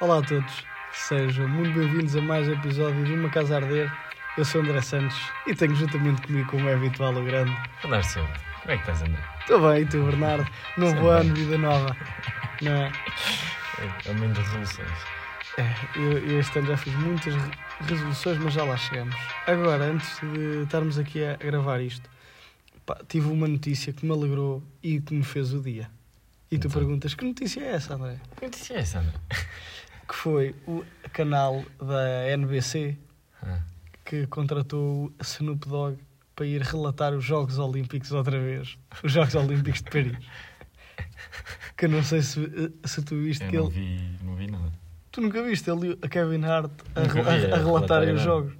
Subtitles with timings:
[0.00, 3.90] Olá a todos, sejam muito bem-vindos a mais um episódio de Uma Casa Arder.
[4.36, 7.50] Eu sou André Santos e tenho juntamente comigo, como é habitual, o grande.
[7.84, 8.28] Andar Silva,
[8.60, 9.22] como é que estás, André?
[9.40, 10.46] Estou bem, e tu, Bernardo?
[10.76, 11.96] Novo ano, vida nova.
[12.60, 12.92] Não é?
[14.04, 14.98] É mãe de resoluções.
[15.58, 17.50] É, eu, eu este ano já fiz muitas re-
[17.88, 19.16] resoluções, mas já lá chegamos.
[19.46, 22.08] Agora, antes de estarmos aqui a gravar isto,
[22.84, 25.90] pá, tive uma notícia que me alegrou e que me fez o dia.
[26.50, 26.80] E tu Então.
[26.80, 28.16] perguntas, que notícia é essa, André?
[28.36, 29.14] Que notícia é essa, André?
[30.08, 32.96] Que foi o canal da NBC
[33.42, 33.58] Ah,
[34.04, 35.98] que contratou o Snoop Dogg
[36.34, 38.78] para ir relatar os Jogos Olímpicos outra vez.
[39.02, 40.16] Os Jogos Olímpicos de Paris.
[41.76, 43.74] Que eu não sei se, se tu viste eu que não ele.
[43.74, 44.72] vi, não vi nada.
[45.10, 48.20] Tu nunca viste ele a Kevin Hart a, Nunca a- vi, a a relatarem os
[48.22, 48.52] jogos.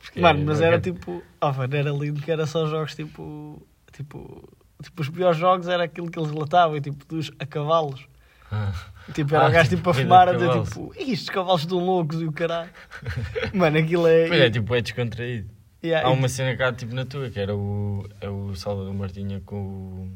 [0.00, 1.22] Porque Mano, é- mas era tipo.
[1.40, 3.66] Ah, mano, era lindo que era só jogos tipo.
[3.92, 4.48] Tipo.
[4.82, 8.06] Tipo, os piores jogos era aquilo que eles relatavam, tipo, dos a cavalos.
[8.54, 8.72] Ah,
[9.12, 11.78] Tipo, era Ah, o gajo tipo, a fumar a dizer tipo, "Ih, estes cavalos estão
[11.78, 12.70] loucos e o caralho.
[13.52, 14.28] Mano, aquilo é.
[14.28, 15.50] Pois é, tipo, é descontraído.
[15.84, 19.42] Yeah, Há uma cena cá, tipo, na tua, que era o, é o Salvador Martinha
[19.44, 20.12] com o...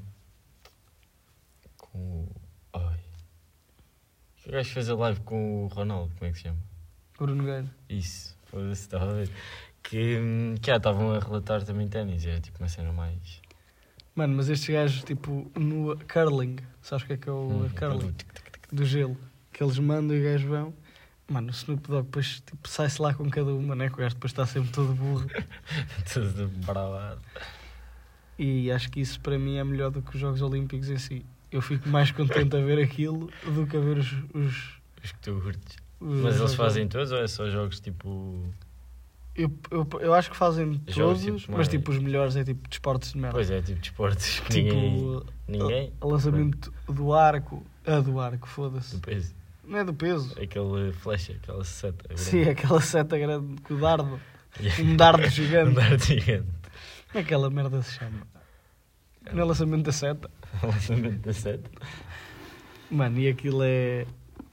[1.76, 2.28] Com o...
[2.72, 3.00] Ai...
[4.46, 6.56] O gajo fez a live com o Ronaldo, como é que se chama?
[7.18, 7.66] Bruno Gueira.
[7.90, 9.30] Isso, foda-se, estava a ver.
[9.82, 13.42] Que, hum, que já estavam a relatar também ténis, é tipo uma cena mais...
[14.18, 17.70] Mano, mas estes gajos, tipo, no curling, sabes o que é que é o Hum,
[17.78, 18.14] curling?
[18.72, 19.16] Do gelo.
[19.52, 20.74] Que eles mandam e os gajos vão.
[21.30, 23.88] Mano, o Snoop Dogg depois, tipo, sai-se lá com cada uma, né?
[23.88, 25.24] Que o gajo depois está sempre todo burro.
[26.12, 27.20] Tudo bravado.
[28.36, 31.24] E acho que isso para mim é melhor do que os Jogos Olímpicos em si.
[31.52, 34.12] Eu fico mais contente a ver aquilo do que a ver os.
[34.34, 35.76] os, Os que tu curtes.
[36.00, 38.42] Mas eles fazem todos ou é só jogos tipo.
[39.38, 42.68] Eu, eu, eu acho que fazem todos, tipo, mas mais- tipo os melhores é tipo
[42.68, 43.34] de esportes de merda.
[43.34, 45.22] Pois é, tipo de esportes que tipo, ninguém.
[45.46, 45.92] Ninguém.
[46.02, 47.64] lançamento do arco.
[47.86, 48.96] A do arco, foda-se.
[48.96, 49.34] Do peso.
[49.64, 50.32] Não é do peso.
[50.42, 52.04] Aquele flecha, aquela seta.
[52.08, 52.20] grande.
[52.20, 54.20] Sim, aquela seta grande com o dardo.
[54.80, 55.70] Um dardo gigante.
[55.70, 56.42] Um dardo gigante.
[56.42, 58.26] Como é que aquela merda se chama?
[59.32, 60.28] Não é lançamento da seta.
[60.62, 61.70] Lançamento da seta.
[62.90, 64.04] Mano, e aquilo é.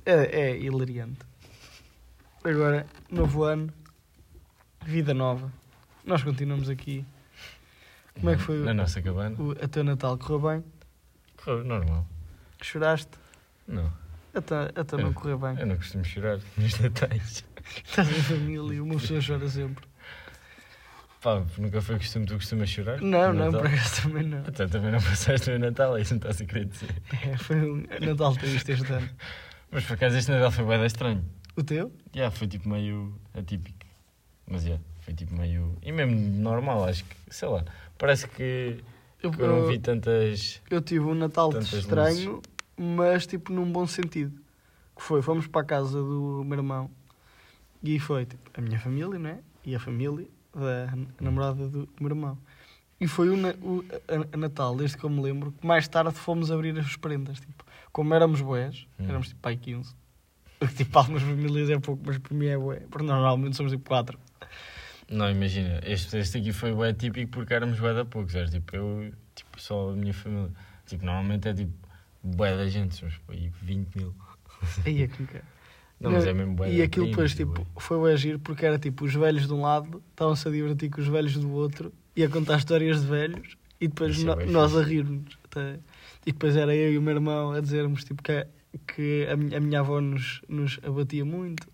[0.06, 1.20] É, é hilariante.
[2.44, 3.74] Agora, novo ano,
[4.86, 5.52] vida nova.
[6.06, 7.06] Nós continuamos aqui.
[8.16, 9.36] Como é que foi o- Na nossa cabana.
[9.42, 10.64] O, a teu Natal correu bem?
[11.44, 12.08] Correu normal.
[12.62, 13.12] Choraste?
[13.68, 13.92] Não.
[14.34, 15.58] Até, até não Eu- correu bem.
[15.60, 17.44] Eu não costumo chorar nos natais.
[17.86, 19.84] Estás em família, uma pessoa chora sempre.
[21.22, 23.02] Pá, nunca foi costume, tu costumas chorar?
[23.02, 23.62] Não, no não, Natal?
[23.62, 24.40] por acaso também não.
[24.40, 27.02] Até também não passaste o Natal, isso não estás a querer dizer.
[27.28, 29.10] É, foi um Natal triste este ano.
[29.72, 31.26] Mas por acaso este Natal foi bem estranho.
[31.56, 31.92] O teu?
[32.14, 33.85] Já, foi tipo meio atípico.
[34.48, 35.76] Mas já, foi tipo meio.
[35.82, 37.64] E mesmo normal, acho que, sei lá.
[37.98, 38.84] Parece que,
[39.22, 40.62] Eu, que eu não vi tantas.
[40.70, 42.42] eu tive um Natal estranho,
[42.78, 44.38] mas tipo num bom sentido.
[44.96, 46.90] Que foi, fomos para a casa do meu irmão
[47.84, 49.40] e foi tipo, a minha família, não é?
[49.66, 52.38] E a família da namorada do meu irmão.
[53.00, 56.14] E foi o, o a, a Natal, desde que eu me lembro, que mais tarde
[56.14, 57.40] fomos abrir as prendas.
[57.42, 59.06] Tipo, como éramos boés, Hum.
[59.10, 59.94] éramos tipo pai 15.
[60.78, 62.80] Tipo, para algumas famílias é pouco, mas para mim é bué.
[62.90, 64.18] Porque normalmente somos tipo 4.
[65.10, 68.34] Não, imagina, este, este aqui foi bem típico porque éramos bué da poucos.
[68.36, 70.50] Era tipo eu, tipo só a minha família.
[70.86, 71.74] Tipo, normalmente é tipo
[72.24, 74.14] bué da gente, somos aí 20 mil.
[74.86, 75.24] Aí é que.
[76.00, 79.06] Não, mas é mesmo bué E aquilo depois, tipo, foi o agir porque era tipo
[79.06, 82.30] os velhos de um lado estavam-se a divertir com os velhos do outro e a
[82.30, 85.38] contar histórias de velhos e depois é no- bem nós a rirmos.
[85.46, 85.80] Até.
[86.26, 88.46] E depois era eu e o meu irmão a dizermos tipo, que,
[88.88, 91.68] que a, minha, a minha avó nos, nos abatia muito.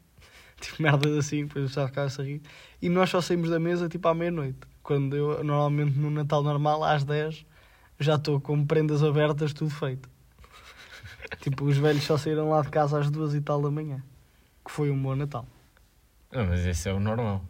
[0.62, 2.42] Tipo, merdas assim, depois o pessoal ficava-se a rir.
[2.82, 4.60] E nós só saímos da mesa tipo à meia-noite.
[4.84, 7.46] Quando eu, normalmente no Natal normal, às 10,
[8.00, 10.10] já estou com prendas abertas, tudo feito.
[11.42, 14.04] tipo, os velhos só saíram lá de casa às duas e tal da manhã.
[14.64, 15.46] Que foi um bom Natal.
[16.32, 17.44] Não, mas esse é o normal.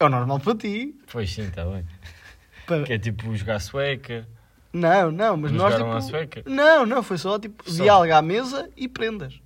[0.00, 0.98] É o normal para ti.
[1.10, 1.84] Pois sim, está bem.
[2.66, 4.26] Para- Que é tipo jogar sueca.
[4.72, 6.10] Não, não, mas nós jogaram tipo...
[6.10, 6.42] sueca?
[6.46, 7.82] Não, não, foi só tipo Só.
[7.82, 9.40] diálogo à mesa e prendas.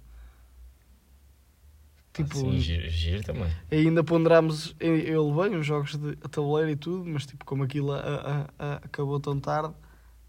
[2.25, 3.50] Tipo, Assim, giro, giro também.
[3.70, 7.99] ainda ponderámos, eu, levei uns jogos de tabuleiro e tudo, mas tipo, como aquilo a-
[7.99, 9.73] a- a- acabou tão tarde,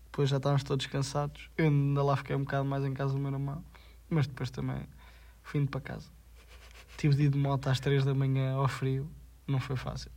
[0.06, 1.50] depois já estávamos todos cansados.
[1.57, 3.63] Eu ainda lá fiquei um bocado mais em casa do meu irmão,
[4.09, 4.81] mas depois também
[5.44, 6.07] fui indo para casa.
[6.97, 9.09] Tive de ir de moto às 3 da manhã ao frio,
[9.47, 10.12] não foi fácil.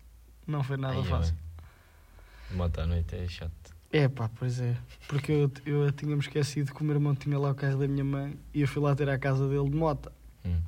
[0.46, 1.34] Não foi nada Ai, fácil.
[2.50, 2.56] ai.
[2.56, 3.52] Moto à noite é chato.
[3.90, 4.76] É pá, pois é.
[5.08, 8.04] Porque eu, eu tinha-me esquecido que o meu irmão tinha lá o carro da minha
[8.04, 10.10] mãe e eu fui lá ter à casa dele de moto.
[10.44, 10.60] Hum.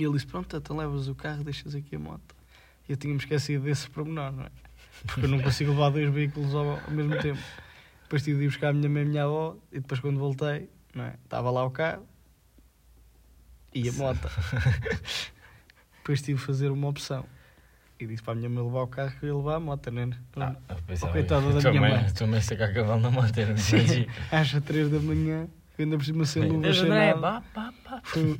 [0.00, 2.34] E ele disse: Pronto, então levas o carro, deixas aqui a moto.
[2.88, 4.50] E eu tinha-me esquecido desse pormenor, não é?
[5.06, 7.38] Porque eu não consigo levar dois veículos ao, ao mesmo tempo.
[8.04, 10.18] Depois tive de ir buscar a minha mãe e a minha avó e depois quando
[10.18, 11.14] voltei, não é?
[11.22, 12.04] Estava lá o carro
[13.74, 14.28] e a moto.
[15.98, 17.24] Depois tive de fazer uma opção.
[18.00, 19.90] E disse para a minha mãe levar o carro que eu ia levar a moto,
[19.90, 20.10] né?
[20.36, 21.90] Ah, eu pensava, coitada da minha mãe.
[22.02, 22.12] mãe.
[22.14, 23.52] Tua mãe saca a cavalo na moto, era.
[23.52, 25.46] Às 3 da manhã,
[25.78, 27.20] ainda por cima sem luvas, sem nada.
[27.20, 28.00] pá, pá, pá.
[28.02, 28.38] Foi-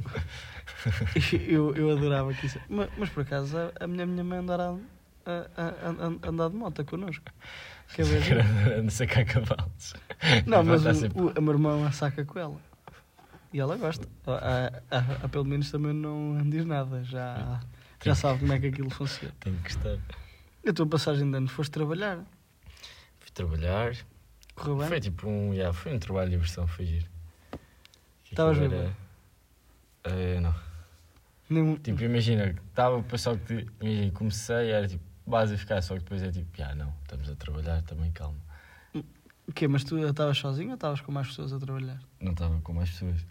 [1.48, 2.58] eu, eu adorava que isso.
[2.68, 6.48] Mas, mas por acaso a, a minha, minha mãe andar a, a, a- a- andar
[6.50, 7.24] de moto connosco.
[7.94, 8.22] Quer ver?
[8.64, 9.94] Grande sacar cavalos.
[10.46, 12.56] Não, mas o, sempre- o, a minha irmã saca com ela.
[13.52, 14.06] E ela gosta.
[14.26, 14.32] A,
[14.90, 17.02] a- a- a- pelo menos também não diz nada.
[17.04, 17.60] Já,
[18.04, 19.34] já sabe como é que aquilo funciona.
[19.40, 19.98] Tenho que estar.
[20.66, 22.18] A tua passagem de ano foste trabalhar.
[23.18, 23.94] Fui trabalhar.
[24.54, 24.88] Correu bem?
[24.88, 25.52] Foi tipo um.
[25.52, 27.06] Yeah, foi um trabalho de diversão, foi giro.
[28.30, 28.96] Estavas aquilo bêbado?
[30.04, 30.40] Eh,
[31.50, 31.76] não.
[31.76, 33.66] Tipo, imagina, estava o pessoal que.
[33.80, 37.28] Imagina, comecei, era tipo, base a ficar, só que depois é tipo, ah, não, estamos
[37.28, 38.38] a trabalhar, também calma.
[39.46, 39.66] O quê?
[39.66, 41.98] Mas tu estavas sozinho ou estavas com mais pessoas a trabalhar?
[42.20, 43.26] Não estava com mais pessoas.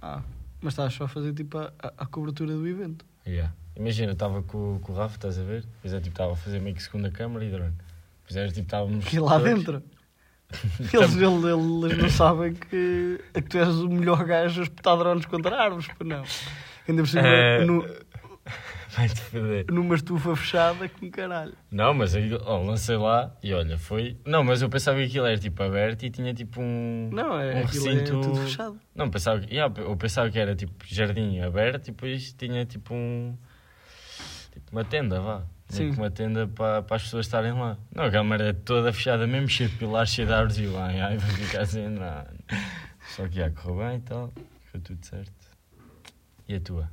[0.00, 0.22] Ah,
[0.60, 3.04] mas estavas só a fazer tipo a, a- a cobertura do evento.
[3.26, 3.52] Yeah.
[3.76, 5.62] Imagina, eu estava com, com o Rafa, estás a ver?
[5.62, 7.74] Depois é tipo, estava a fazer meio que segunda câmara e drone.
[8.22, 9.04] Depois era tipo, estávamos.
[9.04, 9.82] Que lá todos- dentro.
[10.80, 15.26] Eles, eles, eles não sabem que, que tu és o melhor gajo a espetar drones
[15.26, 16.22] contra árvores, pô, não.
[16.88, 17.82] Ainda por cima, Eh, no,
[18.90, 19.66] Vai-te foder.
[19.70, 21.52] numa estufa fechada, com caralho.
[21.70, 24.16] Não, mas aí, oh, lancei lá e olha, foi.
[24.24, 27.10] Não, mas eu pensava que aquilo era tipo aberto e tinha tipo um.
[27.12, 27.98] Não, é, um recinto.
[27.98, 28.80] é tudo fechado.
[28.94, 32.94] Não, pensava que, yeah, eu pensava que era tipo jardim aberto e depois tinha tipo
[32.94, 33.36] um.
[34.52, 35.42] Tipo uma tenda, vá.
[35.68, 35.90] Sim.
[35.92, 37.76] que uma tenda para, para as pessoas estarem lá.
[37.94, 40.90] Não, a câmara é toda fechada mesmo, cheia de pilares, cheia de árvores e lá.
[40.92, 42.24] E aí vai ficar assim, não.
[43.14, 44.32] Só que já correu bem e tal,
[44.64, 45.30] ficou tudo certo.
[46.48, 46.90] E a tua?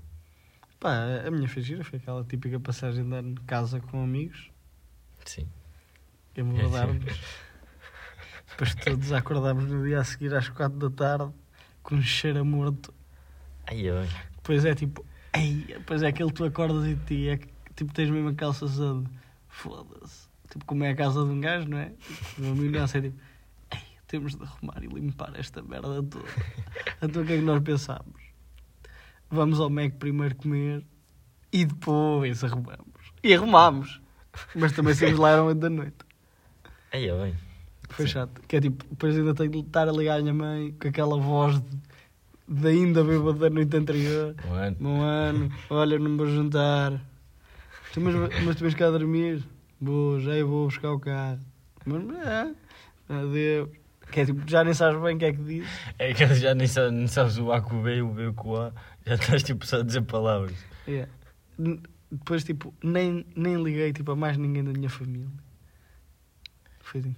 [0.82, 0.94] Pá,
[1.26, 4.52] a minha foi gira, foi aquela típica passagem de ano de casa com amigos,
[5.24, 5.48] Sim.
[6.36, 7.06] emboladarmos.
[8.50, 11.34] Depois todos acordámos no dia a seguir às quatro da tarde,
[11.82, 12.94] com um cheiro a morto.
[13.68, 14.10] É bem.
[14.36, 17.94] Depois é tipo, ei, depois é aquele que tu acordas e ti, é que tipo
[17.94, 19.10] tens mesmo a calça de
[19.48, 20.28] foda-se.
[20.50, 21.90] Tipo, como é a casa de um gajo, não é?
[21.90, 23.22] Tipo, a minha é tipo,
[23.72, 26.26] ei, temos de arrumar e limpar esta merda toda.
[27.02, 28.25] Então o que é que nós pensámos?
[29.30, 30.86] Vamos ao Mac primeiro comer
[31.52, 33.14] e depois arrumamos.
[33.24, 34.02] E arrumámos.
[34.54, 35.96] Mas também saímos lá eram 8 da noite.
[36.92, 37.36] Aí é bem.
[37.90, 38.14] Foi Sim.
[38.14, 38.42] chato.
[38.48, 41.18] Que é tipo, depois ainda tenho de estar a ligar à minha mãe com aquela
[41.18, 41.78] voz de,
[42.48, 44.36] de ainda bêbado da noite anterior.
[44.50, 44.76] Mano.
[44.80, 47.02] Bom ano, olha, não vou jantar.
[47.94, 49.44] Tu, mas, mas tu vais cá dormir?
[49.80, 51.40] Vou, já eu vou buscar o carro.
[51.86, 52.52] Mas, é,
[53.10, 53.70] adeus.
[54.12, 55.68] Que é tipo, já nem sabes bem o que é que diz.
[55.98, 58.32] É que já nem sabes, nem sabes o A com o B e o B
[58.34, 58.74] com o A.
[59.06, 60.58] Já estás tipo só a dizer palavras.
[60.88, 61.08] É.
[62.12, 65.28] Depois, tipo, nem, nem liguei tipo, a mais ninguém da minha família.
[66.82, 67.16] Foi assim.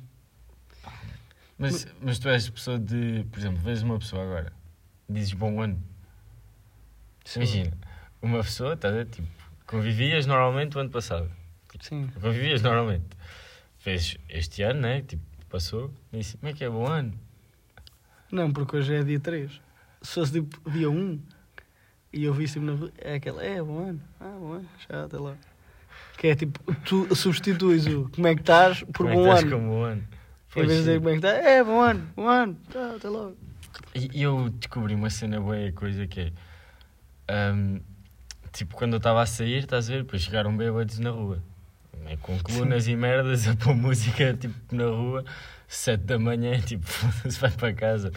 [1.58, 3.26] Mas, mas tu és pessoa de.
[3.32, 4.54] Por exemplo, vês uma pessoa agora,
[5.10, 5.82] dizes bom ano.
[7.36, 7.72] Imagina,
[8.22, 9.06] uma pessoa, estás a?
[9.06, 9.28] Tipo,
[9.66, 11.30] convivias normalmente o ano passado.
[11.82, 12.10] Sim.
[12.22, 13.06] Convivias normalmente.
[13.80, 15.02] Fez este ano, né?
[15.02, 15.94] Tipo, passou.
[16.14, 17.14] E disse, como é que é bom ano?
[18.32, 19.52] Não, porque hoje é dia 3.
[20.02, 21.22] Se fosse tipo dia 1
[22.12, 25.18] e eu visse na rua, é aquela, é bom ano, ah, bom ano, já até
[25.18, 25.36] lá.
[26.18, 29.28] Que é tipo, tu substituis o como é que estás por como é que bom
[29.28, 29.52] estás ano.
[29.52, 30.04] com bom ano?
[30.56, 33.08] Em vez de dizer como é que está, é bom ano, bom ano, tá, até
[33.08, 33.38] logo.
[33.94, 36.34] E eu descobri uma cena boa coisa que
[37.28, 37.52] é.
[37.54, 37.80] hum,
[38.52, 40.04] tipo, quando eu estava a sair, estás a ver?
[40.04, 41.44] Depois chegaram bêbados na rua.
[42.04, 45.24] né, Com colunas e merdas a pôr música tipo na rua,
[45.68, 48.12] sete da manhã, tipo, foda-se, vai para casa.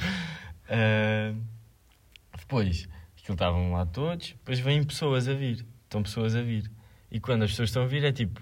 [0.71, 1.43] Hum,
[2.39, 2.89] depois,
[3.31, 5.65] aquilo estavam lá todos, depois vêm pessoas a vir.
[5.85, 6.71] Estão pessoas a vir.
[7.11, 8.41] E quando as pessoas estão a vir, é tipo.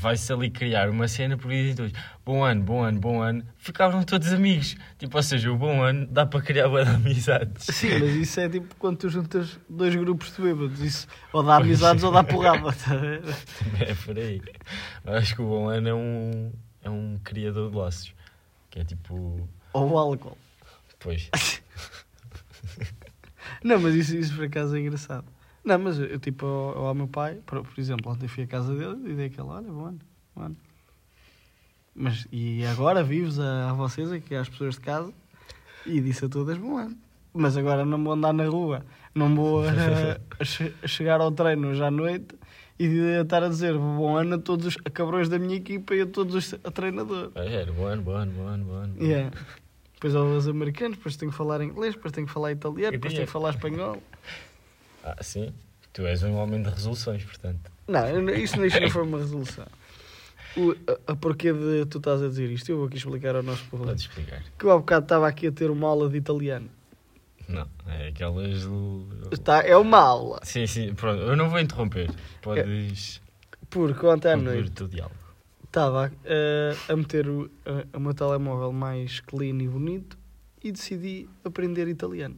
[0.00, 1.92] Vai-se ali criar uma cena porque dizem todos
[2.24, 3.44] bom ano, bom ano, bom ano.
[3.56, 4.76] Ficavam todos amigos.
[4.96, 7.64] Tipo, ou seja, o bom ano dá para criar boas amizades.
[7.64, 10.78] Sim, mas isso é tipo quando tu juntas dois grupos de bêbados.
[10.80, 12.72] Isso ou dá amizades ou dá porrada.
[12.72, 12.94] tá?
[13.84, 14.40] É por aí.
[15.04, 18.14] Acho que o bom ano é um, é um criador de laços.
[18.70, 19.48] Que é tipo.
[19.72, 20.38] Ou o álcool.
[21.00, 21.28] Pois.
[23.62, 25.26] Não, mas isso, isso por acaso é engraçado.
[25.64, 28.46] Não, mas eu, eu, tipo, ao, ao meu pai, por, por exemplo, ontem fui à
[28.46, 29.98] casa dele e dei aquela, olha, bom ano,
[30.34, 30.56] bom ano.
[31.94, 35.12] Mas, e agora vives a, a vocês, aqui às pessoas de casa,
[35.84, 36.96] e disse a todas, bom ano.
[37.34, 38.84] Mas agora não vou andar na rua,
[39.14, 42.34] não vou a a chegar ao treino hoje à noite
[42.78, 42.84] e
[43.20, 46.34] estar a dizer bom ano a todos os cabrões da minha equipa e a todos
[46.34, 47.34] os treinadores.
[47.34, 49.02] Era bom ano, bom ano, bom ano, bom ano.
[49.02, 49.36] Yeah.
[49.98, 53.26] Depois aos americanos, depois tenho que falar inglês, depois tenho que falar italiano, depois tenho
[53.26, 54.00] que falar espanhol.
[55.02, 55.52] Ah, sim.
[55.92, 57.68] Tu és um homem de resoluções, portanto.
[57.88, 59.66] Não, isso, isto não foi uma resolução.
[60.56, 63.42] O, a, a porquê de tu estás a dizer isto, eu vou aqui explicar ao
[63.42, 63.86] nosso povo.
[63.86, 64.40] Podes explicar.
[64.56, 66.70] Que eu há bocado estava aqui a ter uma aula de italiano.
[67.48, 69.04] Não, é aquelas do.
[69.32, 70.38] Está, é uma aula.
[70.44, 71.22] Sim, sim, pronto.
[71.22, 72.08] Eu não vou interromper.
[72.40, 73.20] Podes
[73.68, 74.84] Porque ontem à noite.
[75.68, 80.18] Estava eh, a meter o, a- o meu telemóvel mais clean e bonito
[80.62, 82.36] e decidi aprender italiano.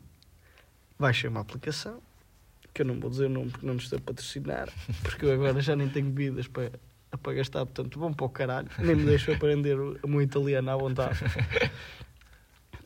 [0.98, 2.02] Baixei uma aplicação,
[2.74, 4.68] que eu não vou dizer o nome porque não nos estou a patrocinar,
[5.02, 6.70] porque eu agora já nem tenho vidas para,
[7.22, 10.70] para gastar, portanto vão para o caralho, nem me deixo aprender o, o meu italiano
[10.70, 11.18] à vontade.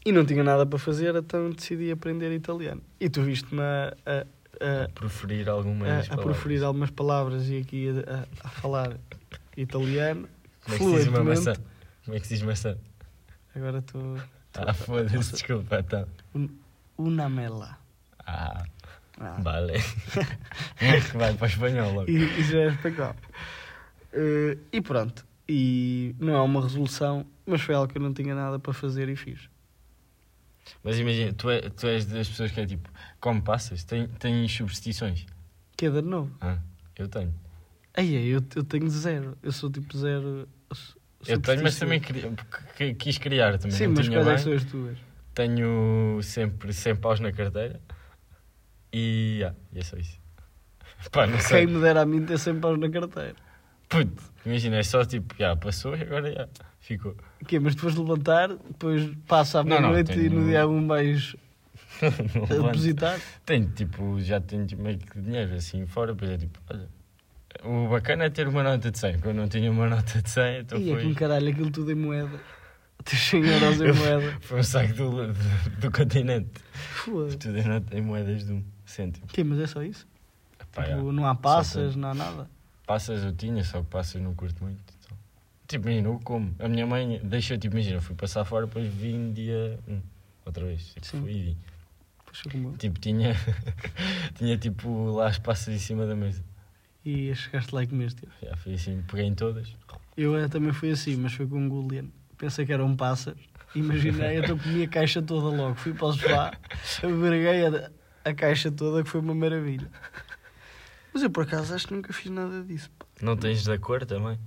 [0.06, 2.82] E não tinha nada para fazer, então decidi aprender italiano.
[3.00, 5.88] E tu viste-me a, a, a, Proferir algumas.
[5.88, 6.24] a, a palavras.
[6.36, 8.98] proferir algumas palavras e aqui a, a- a falar
[9.56, 10.28] italiano
[10.64, 11.52] Como é que se diz uma maçã?
[12.04, 12.78] Como é que se diz maçã?
[13.54, 14.18] Agora estou.
[14.54, 16.06] Ah, foda-se, desculpa, então.
[16.99, 17.78] Una mela.
[18.26, 18.64] Ah,
[19.21, 19.37] Ah.
[19.42, 19.75] vale.
[21.14, 22.11] Vai para o espanhol logo.
[22.11, 23.14] Isso é espanhol.
[24.12, 25.25] Eh, e pronto.
[25.49, 29.09] E não é uma resolução, mas foi algo que eu não tinha nada para fazer
[29.09, 29.49] e fiz.
[30.83, 32.88] Mas imagina, tu, é, tu és das pessoas que é tipo,
[33.21, 33.85] como passas?
[33.85, 35.26] Tem, tens superstições?
[35.76, 36.35] Que é de novo.
[36.40, 36.59] Ah,
[36.97, 37.35] eu tenho.
[37.96, 39.36] Aí eu, eu tenho zero.
[39.42, 40.48] Eu sou tipo zero.
[41.26, 43.76] Eu tenho, mas também porque quis criar também.
[43.76, 44.34] Sim, não mas quais é bem.
[44.36, 44.98] que são as tuas?
[45.32, 47.80] Tenho sempre 100 paus na carteira.
[48.92, 50.18] E, ah, e é só isso.
[51.10, 51.66] Pá, não Quem sei.
[51.66, 53.34] me dera a mim ter 100 paus na carteira.
[53.88, 56.48] Puto, imagina, é só tipo, já passou e agora já
[56.80, 57.16] ficou.
[57.40, 57.58] O quê?
[57.58, 60.80] Mas tu vais levantar, depois passa à meia-noite e no tenho- dia um
[62.02, 62.48] levanto.
[62.66, 63.20] depositar.
[63.44, 66.88] Tenho, tipo, já tenho tipo, meio que dinheiro assim fora, depois é tipo, olha.
[67.62, 70.28] O bacana é ter uma nota de 100, quando eu não tinha uma nota de
[70.28, 72.40] 100, então E é foi, com caralho, aquilo tudo em moeda.
[73.04, 74.37] Tens 100 euros em moeda.
[74.40, 75.34] foi um saco do, do,
[75.80, 76.50] do continente.
[76.73, 77.37] Foda-se.
[77.38, 79.26] Tudo em, em moedas de um cêntimo.
[79.28, 80.06] Que, mas é só isso?
[80.73, 81.12] Pá, Tipo, já.
[81.12, 82.50] não há passas, não há nada.
[82.87, 84.82] Passas eu tinha, só que passas não curto muito.
[85.02, 85.16] então.
[85.68, 86.54] Tipo, imagina, eu como.
[86.58, 89.78] A minha mãe deixou, tipo, imagina, fui passar fora, depois vim dia.
[89.88, 90.00] um,
[90.44, 90.88] outra vez.
[90.94, 91.20] Tipo, Sim.
[91.23, 91.56] fui e vim.
[92.78, 93.34] Tipo, tinha.
[94.34, 96.42] tinha tipo lá as passas em cima da mesa.
[97.04, 98.20] E chegaste lá e comeste.
[98.23, 98.32] tipo.
[98.42, 99.68] Já fui assim, peguei em todas.
[100.16, 102.06] Eu eh, também fui assim, mas foi com um Gulian.
[102.38, 103.37] Pensei que eram passas.
[103.75, 105.75] Imaginei, então comi a caixa toda logo.
[105.75, 106.52] Fui para o sofá,
[107.02, 107.90] averguei a,
[108.25, 109.90] a caixa toda, que foi uma maravilha.
[111.12, 112.90] Mas eu, por acaso, acho que nunca fiz nada disso.
[112.99, 113.06] pá.
[113.20, 114.38] Não tens da cor também?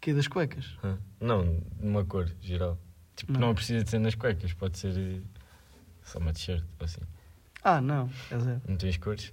[0.00, 0.76] Que é das cuecas?
[1.20, 2.78] Não, numa cor geral.
[3.16, 3.40] Tipo, Não.
[3.40, 5.20] não, precisa de ser nas cuecas, pode ser eh,
[6.02, 7.00] só uma t-shirt ou assim.
[7.62, 8.60] Ah, não, é zero.
[8.68, 9.32] Não tens cores?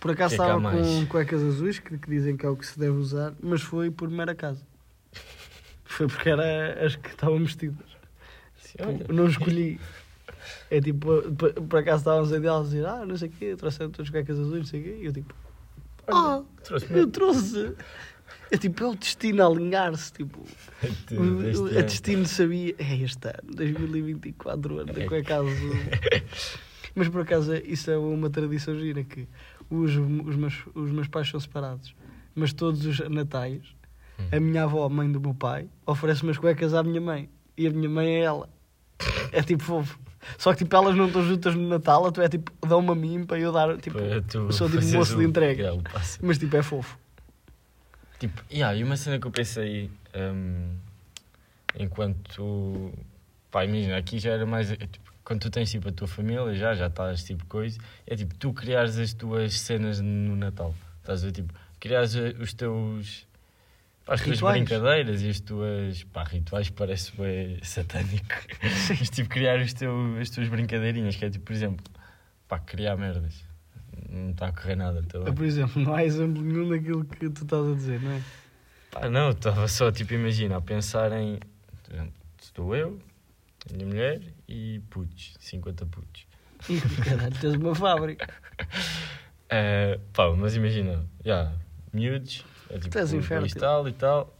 [0.00, 2.66] Por acaso Que é estava com cuecas azuis, que, que dizem que é o que
[2.66, 4.62] se deve usar, mas foi por mera casa.
[5.84, 7.86] Foi porque era as que estavam vestidas.
[8.78, 9.80] Eu não escolhi.
[10.70, 13.56] É tipo, por, por acaso estávamos a delas a dizer, ah, não sei o quê,
[13.56, 14.98] trouxeram todas as cuecas azuis, não sei o quê.
[15.00, 15.34] E eu tipo,
[16.06, 17.74] ah, Trouxe eu trouxe.
[18.50, 20.12] É tipo, é o destino a alinhar-se.
[20.12, 20.40] Tipo,
[21.12, 21.82] o, o, Este a ano.
[21.84, 25.06] destino sabia, é este ano, 2024, ano da É.
[25.06, 25.74] cueca azul.
[26.94, 29.26] Mas por acaso isso é uma tradição gira que
[29.70, 31.94] os, os, meus, os meus pais são separados,
[32.34, 33.62] mas todos os natais
[34.20, 34.28] Hum.
[34.32, 37.68] a minha avó, a mãe do meu pai, oferece umas cuecas à minha mãe e
[37.68, 38.48] a minha mãe é ela.
[39.30, 39.96] É tipo fofo.
[40.36, 43.24] Só que tipo elas não estão juntas no Natal, tu é tipo, dão-me a mim
[43.24, 43.96] para eu dar, tipo,
[44.28, 45.72] tu sou tipo moço de o- entrega.
[45.92, 46.18] Passo.
[46.20, 46.98] mas tipo é fofo.
[48.18, 50.74] Tipo, yeah, e uma cena que eu pensei hum,
[51.78, 52.92] enquanto
[53.50, 56.54] pá, imagina, aqui já era mais é, tipo, quando tu tens tipo a tua família
[56.54, 60.74] já, já estás tipo coisa, é tipo tu criares as tuas cenas no Natal.
[61.00, 63.26] Estás a ver, tipo, criares eh, os teus
[64.06, 64.56] pá, as tuas Rituais.
[64.56, 68.36] brincadeiras e as tuas pá, rituais parece bem satânico.
[68.88, 71.84] Mas tipo, criar os teus, as tuas brincadeirinhas, que é tipo, por exemplo,
[72.48, 73.44] pá, criar merdas.
[74.08, 75.34] Não está a correr nada, tá bem?
[75.34, 78.22] Por exemplo, não há exemplo nenhum daquilo que tu estás a dizer, não é?
[78.90, 81.38] Pá, não, estava só, tipo, imagina, a pensar em.
[82.40, 82.98] Estou eu,
[83.68, 86.26] a minha mulher e putos, 50 putos.
[86.68, 88.28] E caralho, tens uma fábrica.
[89.50, 91.50] Eh, pá, mas imagina, já,
[91.90, 93.58] miúdos, é tipo, dois infértil.
[93.58, 94.38] tal e tal.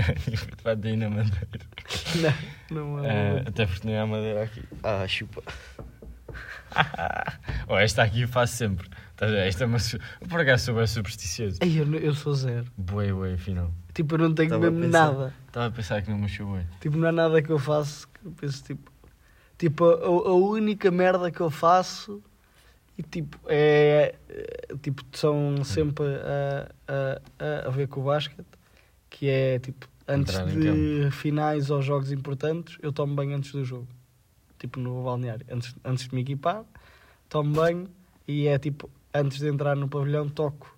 [0.64, 1.46] Vai daí na madeira.
[2.70, 3.48] Não, não Eh, é.
[3.48, 4.62] até porque não há madeira aqui.
[4.82, 5.42] Ah, chupa.
[7.68, 8.88] oh, esta aqui eu faço sempre.
[9.10, 9.32] Estás?
[9.32, 9.78] Esta é uma.
[10.28, 11.58] Por acaso sou bem supersticioso.
[11.60, 12.66] Ei, eu, eu sou zero.
[12.76, 13.70] Bué, bué, afinal.
[13.94, 15.12] Tipo, eu não tenho Estava a mesmo pensar.
[15.12, 15.34] nada.
[15.46, 16.66] Estava a pensar que não me achou bem.
[16.80, 18.90] Tipo, não há nada que eu faço que eu penso, tipo...
[19.58, 22.22] Tipo, a, a única merda que eu faço...
[22.98, 24.14] E, tipo, é...
[24.28, 28.46] é, Tipo, são sempre a, a, a, ver com o basquete.
[29.08, 33.64] Que é, tipo, antes Entrar de finais ou jogos importantes, eu tomo banho antes do
[33.64, 33.88] jogo.
[34.58, 35.46] Tipo, no balneário.
[35.50, 36.64] Antes, antes de me equipar,
[37.28, 37.88] tomo banho.
[38.26, 40.76] E é, tipo, antes de entrar no pavilhão, toco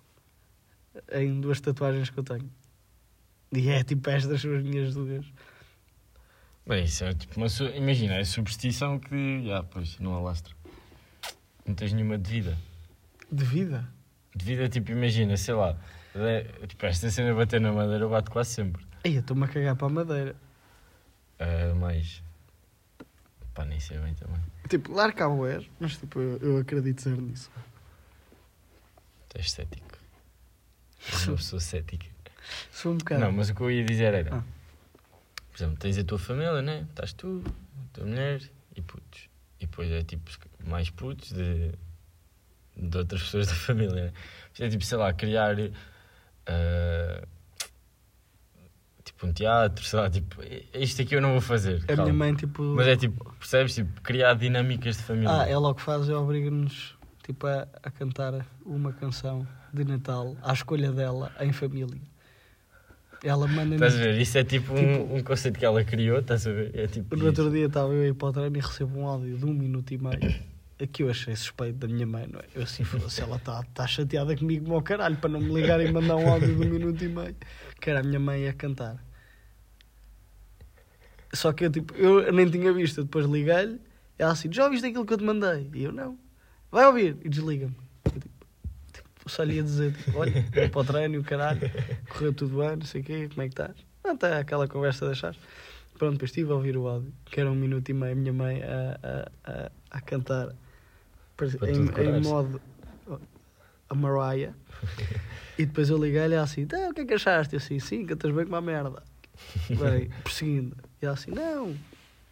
[1.11, 2.49] em duas tatuagens que eu tenho.
[3.51, 5.25] E é, tipo, estas são as minhas duas.
[6.69, 7.47] Bem, isso é tipo uma.
[7.75, 9.43] Imagina, é superstição que.
[9.43, 10.53] Já, pois, não alastra.
[11.65, 12.55] Não tens nenhuma de vida.
[13.31, 13.89] De vida?
[14.35, 15.75] De vida, tipo, imagina, sei lá.
[16.13, 18.85] é- Tipo, esta cena de bater na madeira eu bato quase sempre.
[19.03, 20.35] Aí eu estou-me a cagar para a madeira.
[21.39, 22.21] Ah, mas.
[23.55, 24.39] Pá, nem sei bem também.
[24.69, 27.49] Tipo, que há boés, mas tipo, eu, eu acredito ser nisso.
[29.29, 29.97] Tu és cético.
[31.11, 32.05] És uma pessoa cética.
[32.71, 33.21] Sou um bocado.
[33.21, 34.35] Não, mas o que eu ia dizer era.
[34.35, 34.58] Ah.
[35.59, 36.87] Por exemplo, tens a tua família, né?
[36.89, 38.41] Estás tu, a tua mulher
[38.77, 39.27] e putos.
[39.59, 40.31] E depois é tipo
[40.65, 41.73] mais putos de,
[42.77, 44.05] de outras pessoas da família.
[44.05, 44.13] Né?
[44.57, 45.57] É tipo, sei lá, criar.
[46.47, 47.21] ah,
[49.03, 50.37] tipo um teatro, sei lá, tipo,
[50.73, 51.83] isto aqui eu não vou fazer.
[51.83, 52.03] a calma.
[52.03, 52.63] minha mãe, tipo.
[52.63, 53.75] Mas é tipo, percebes?
[53.75, 55.41] Tipo, criar dinâmicas de família.
[55.41, 60.37] Ah, ela o que faz é obriga-nos tipo, a, a cantar uma canção de Natal
[60.41, 61.99] à escolha dela em família.
[63.23, 63.73] Ela manda-nos.
[63.81, 64.21] Estás a ver?
[64.21, 66.71] Isso é tipo, Tipo- um, um conceito que ela criou, estás a ver?
[66.73, 67.15] É tipo.
[67.15, 69.53] No outro dia estava eu aí para o treino e recebo um áudio de um
[69.53, 70.49] minuto e meio.
[70.81, 72.43] Aqui eu achei suspeito da minha mãe, não é?
[72.55, 75.91] Eu assim, fosse ela está tá chateada comigo, meu caralho, para não me ligar e
[75.91, 77.35] mandar um áudio de um minuto e meio.
[77.81, 79.03] Que era a minha mãe a cantar.
[81.33, 83.79] Só que eu, tipo, eu nem tinha visto, eu depois liguei-lhe,
[84.17, 85.69] ela assim, já ouviste aquilo que eu te mandei?
[85.73, 86.17] E eu, não.
[86.71, 87.17] Vai ouvir.
[87.23, 87.75] E desliga-me.
[89.29, 91.61] Só lhe ia dizer, olha, vou para o treino, caralho,
[92.09, 93.75] correu tudo bem, não sei o quê, como é que estás?
[94.03, 95.37] Não, está aquela conversa de achares.
[95.97, 98.33] Pronto, depois estive a ouvir o áudio, que era um minuto e meio, a minha
[98.33, 100.55] mãe a, a, a, a cantar
[101.67, 102.61] em, em modo
[103.89, 104.53] a Mariah.
[105.57, 107.53] e depois eu liguei-lhe assim, então, o que é que achaste?
[107.55, 109.03] Eu assim, sim, cantas bem como uma merda.
[109.69, 110.75] Bem, prosseguindo.
[111.01, 111.77] E ela assim, não,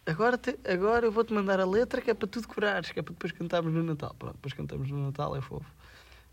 [0.06, 3.02] agora, te- agora eu vou-te mandar a letra que é para tu decorares, que é
[3.02, 4.14] para depois cantarmos no Natal.
[4.18, 5.70] Pronto, depois cantamos no Natal, é fofo.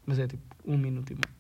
[0.06, 1.36] Mas é tipo um minuto e meio.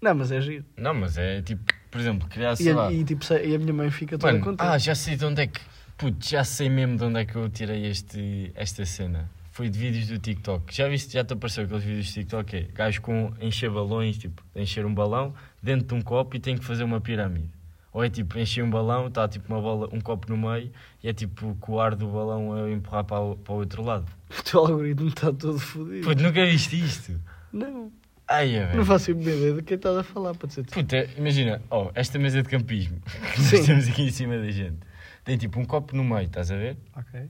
[0.00, 0.64] Não, mas é giro.
[0.76, 2.92] Não, mas é tipo, por exemplo, criar, E, sei lá.
[2.92, 4.66] e, tipo, e a minha mãe fica toda Mano, contente.
[4.68, 5.60] ah, já sei de onde é que.
[5.96, 9.30] Putz, já sei mesmo de onde é que eu tirei este, esta cena.
[9.52, 10.74] Foi de vídeos do TikTok.
[10.74, 12.56] Já viste, já te apareceu aqueles vídeos do TikTok?
[12.56, 16.58] É gajo com encher balões, tipo, encher um balão dentro de um copo e tem
[16.58, 17.48] que fazer uma pirâmide.
[17.92, 21.08] Ou é tipo, encher um balão, está tipo uma bola, um copo no meio e
[21.08, 24.06] é tipo com o ar do balão a empurrar para o, para o outro lado.
[24.36, 26.04] O teu algoritmo está todo fodido.
[26.04, 27.20] Puto, nunca viste isto?
[27.52, 27.92] Não,
[28.26, 30.72] Ai, é, não faço ideia de quem estás a falar, para dizer tu.
[30.72, 32.98] Puta, imagina, oh, esta mesa de campismo
[33.34, 34.78] que nós temos aqui em cima da gente
[35.24, 36.76] tem tipo um copo no meio, estás a ver?
[36.96, 37.28] Ok.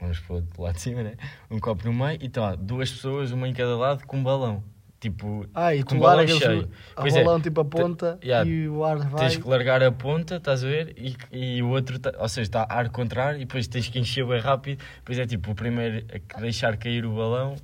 [0.00, 1.12] Vamos para o outro lado de cima, né?
[1.50, 4.62] Um copo no meio e tá duas pessoas, uma em cada lado, com um balão.
[4.98, 6.68] Tipo, Ah, e Com o balão cheio.
[6.98, 7.24] o, é.
[7.24, 9.20] balão tipo a ponta yeah, e o ar vai.
[9.20, 10.94] tens que largar a ponta, estás a ver?
[10.98, 14.26] E, e o outro, tá- ou seja, está ar contrário e depois tens que encher
[14.26, 14.82] bem rápido.
[14.96, 16.04] Depois é tipo o primeiro
[16.34, 17.56] a deixar cair o balão.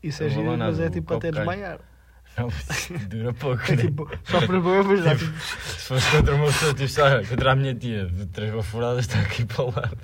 [0.00, 1.80] Isso é o giro, mas é tipo até desmaiar.
[2.36, 2.48] Não,
[3.08, 3.82] dura pouco, É né?
[3.82, 7.56] tipo, só para ver, já tipo, Se fosse contra uma pessoa, tipo, olha, contra a
[7.56, 9.98] minha tia, de três bafuradas, está aqui para o lado.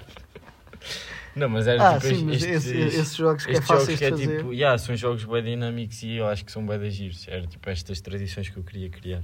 [1.36, 4.04] Não, mas era Ah, tipo sim, mas estes- esse- esses jogos que é jogos que
[4.04, 4.38] é fazer.
[4.38, 7.26] tipo, yeah, são jogos bem dinâmicos e eu acho que são bem de giros.
[7.28, 9.22] Era tipo estas tradições que eu queria criar.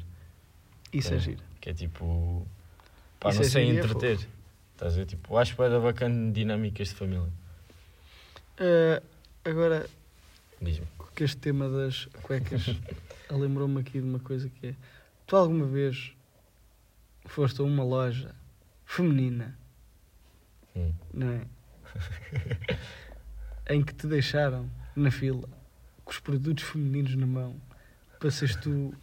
[0.93, 1.21] Isso é É.
[1.21, 1.43] giro.
[1.61, 2.47] Que é tipo,
[3.19, 4.19] pá, Isso não é sei é entreter.
[4.73, 5.07] Estás a ver?
[5.07, 7.29] Tipo, acho bem bacana dinâmicas de família.
[8.59, 9.03] Eh,
[9.45, 9.87] agora,
[10.63, 10.87] Diz-me.
[11.17, 12.67] Com este tema das cuecas,
[13.31, 14.75] lembrou-me aqui de uma coisa que é:
[15.27, 16.13] tu alguma vez
[17.27, 18.35] foste a uma loja
[18.85, 19.57] feminina,
[20.77, 20.93] Hum.
[21.13, 21.41] não é?
[23.75, 25.49] em que te deixaram na fila
[26.05, 27.57] com os produtos femininos na mão
[28.21, 28.95] para seres tu.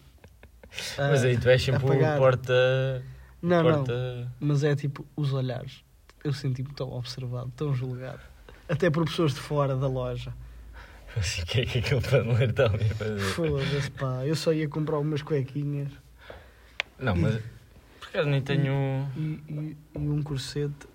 [0.97, 3.04] a- Mas aí tu és sempre o porta.
[3.41, 3.73] Não, não.
[3.84, 4.32] porta...
[4.39, 5.84] Mas é tipo os olhares.
[6.23, 8.21] Eu senti-me tão observado, tão julgado.
[8.69, 10.34] Até por pessoas de fora da loja.
[11.17, 13.19] Assim, o que é que aquele paneleiro está ali a fazer?
[13.19, 14.26] Foda-se, pá.
[14.26, 15.89] Eu só ia comprar umas cuequinhas
[16.99, 17.36] Não, mas.
[17.99, 19.08] Por acaso nem tenho.
[19.15, 20.88] e, e, e um corsete.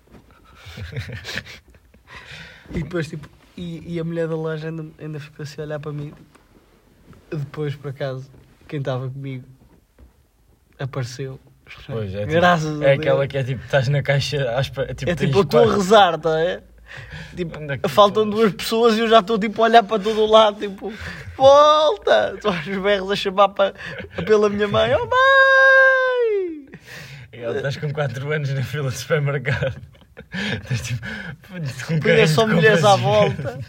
[2.71, 3.27] e depois, tipo,
[3.57, 6.13] e, e a mulher da loja ainda, ainda ficou assim a olhar para mim.
[7.29, 8.29] tipo, Depois, por acaso,
[8.67, 9.45] quem estava comigo
[10.77, 11.39] apareceu.
[11.85, 12.99] Pois, é, tipo, Graças a é Deus.
[12.99, 14.93] aquela que é tipo, estás na caixa à espera.
[14.93, 16.39] Tipo, é tipo, eu estou a rezar, tá?
[16.39, 16.63] É?
[17.35, 18.35] Tipo, é faltam estás?
[18.41, 20.91] duas pessoas e eu já estou tipo a olhar para todo o lado, tipo,
[21.37, 22.33] volta!
[22.35, 23.73] Estou aos berros a chamar para,
[24.25, 26.65] pela minha mãe, oh mãe!
[27.31, 29.79] Ela, Estás com 4 anos na fila de supermercado.
[30.33, 30.99] Estás tipo.
[31.87, 33.59] Com Depois é só mulheres à volta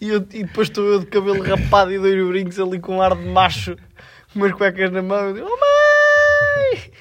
[0.00, 3.02] e, eu- e depois estou eu de cabelo rapado e dois brincos ali com um
[3.02, 3.76] ar de macho,
[4.32, 5.58] com umas cuecas na mão, eu digo, oh
[6.70, 6.92] mãe!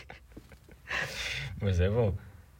[1.61, 2.13] Mas é bom.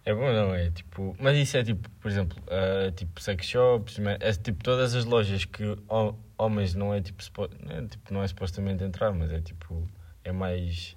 [0.04, 0.72] É bom, não é?
[0.72, 5.06] Tipo, mas isso é tipo, por exemplo, ah, tipo sex shops, é tipo todas as
[5.06, 9.12] lojas que ho- homens não é tipo, supo- não é, tipo, não é supostamente entrar,
[9.12, 9.88] mas é tipo,
[10.24, 10.96] é mais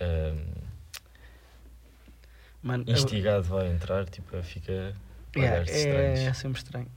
[0.00, 0.34] ah,
[2.62, 4.94] Mano, eu- instigado vai entrar, tipo, fica
[5.36, 6.20] Yeah, é, estranhos.
[6.20, 6.88] é sempre estranho.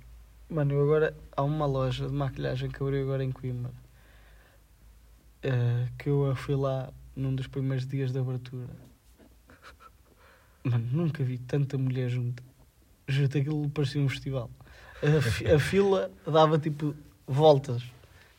[0.50, 3.72] Mano, eu agora há uma loja de maquilhagem que abriu agora em Coimbra.
[5.44, 8.68] eh, que eu fui lá num dos primeiros dias de abertura.
[10.72, 12.44] Mano, nunca vi tanta mulher junta.
[13.08, 14.50] Juro-te, aquilo parecia um festival.
[15.02, 17.84] A, a fila dava tipo voltas.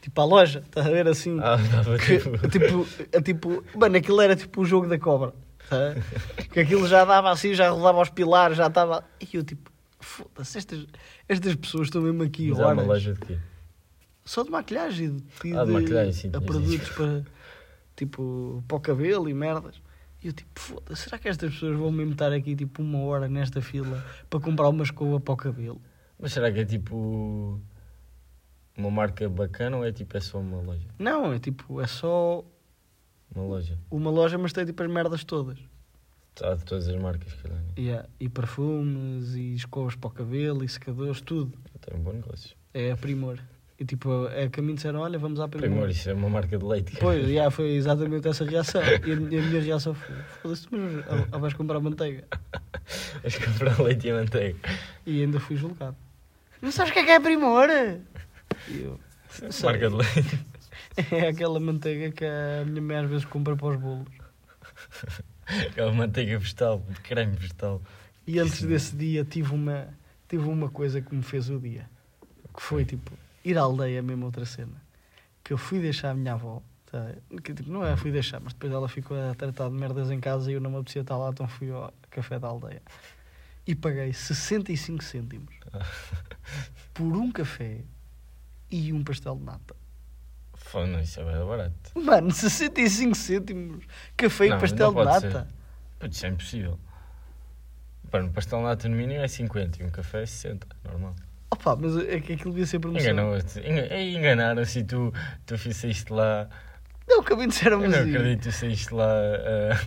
[0.01, 1.39] Tipo à loja, estás a ver assim?
[1.41, 2.49] Ah, dava Que, tipo.
[2.49, 5.33] tipo, é tipo, mano, aquilo era tipo o jogo da cobra.
[5.69, 5.95] tá?
[6.53, 9.05] Que aquilo já dava assim, já rodava aos pilares, já estava.
[9.21, 10.87] E eu tipo, foda-se, estas,
[11.29, 12.87] estas pessoas estão mesmo aqui, Mas é uma horas.
[12.87, 13.39] loja de quê?
[14.25, 17.25] Só de maquilhagem e de, Ah, de de- maquilhagem, sim, a produtos para
[17.97, 19.81] tipo para o cabelo e merdas.
[20.23, 23.29] E eu tipo, foda-se, será que estas pessoas vão mesmo estar aqui tipo uma hora
[23.29, 25.81] nesta fila para comprar uma escova para o cabelo?
[26.19, 27.61] Mas será que é tipo.
[28.77, 30.87] Uma marca bacana ou é tipo é só uma loja?
[30.99, 32.45] Não, é tipo, é só
[33.35, 33.77] Uma loja.
[33.91, 35.59] uma loja, mas tem tipo as merdas todas.
[36.41, 37.59] Há de todas as marcas, calhar.
[37.59, 37.65] né?
[37.77, 41.59] Yeah, E perfumes, e escovas para o cabelo, e secadores, tudo.
[41.81, 42.57] Tem um bom negócio.
[42.73, 43.41] É a Primor.
[43.81, 45.69] E tipo, é que a mim disseram, olha, vamos à Primor.
[45.71, 46.91] Primor, isso é uma marca de leite.
[46.93, 47.01] cara.
[47.01, 48.83] Pois, já foi exatamente essa reação.
[48.83, 52.25] E a, minha- a minha reação foi, foda-se, mas ah, ah, vais comprar manteiga.
[53.23, 54.59] Vais comprar leite e manteiga.
[55.07, 55.97] E ainda fui julgado.
[56.63, 57.69] Não sabes o que é que é Primor?
[58.69, 58.99] E eu,
[59.51, 59.67] sei.
[59.71, 60.39] Marca de leite.
[61.13, 64.09] É aquela manteiga que a minha mãe às vezes compra para os bolos.
[65.71, 67.81] Aquela manteiga vegetal, de creme vegetal.
[68.27, 69.89] E antes desse dia tive uma,
[70.29, 71.89] tive uma coisa que me fez o dia.
[72.55, 73.13] Que foi tipo,
[73.51, 74.81] ir à aldeia mesmo outra cena.
[75.43, 76.63] Que eu fui deixar a minha avó.
[76.87, 77.15] tá?
[77.43, 80.21] Que, tipo, não é fui deixar, mas depois ela ficou a tratar de merdas em
[80.21, 82.83] casa e eu não me apetecia estar lá, então fui ao café da aldeia.
[83.67, 85.55] E paguei 65 cêntimos
[86.95, 87.83] por um café
[88.71, 89.77] e um pastel de nata.
[90.75, 91.75] Não, isso é bem barato.
[91.95, 93.85] Mano, 65 cêntimos.
[94.17, 95.49] Café e Não, pastel não de nata.
[95.99, 96.79] Putz, isso é impossível.
[98.11, 101.15] Pá, um pastel nata no mínimo é 50 e um café é 60, normal.
[101.51, 103.11] Opa, mas é que aquilo devia ser promoção.
[103.11, 103.59] Enganou-te.
[103.61, 105.13] Enga- é, Enganaram-se e tu,
[105.47, 106.49] tu saíste lá.
[107.09, 109.81] Não, que a mim disseram Eu não acredito que saíste lá ah,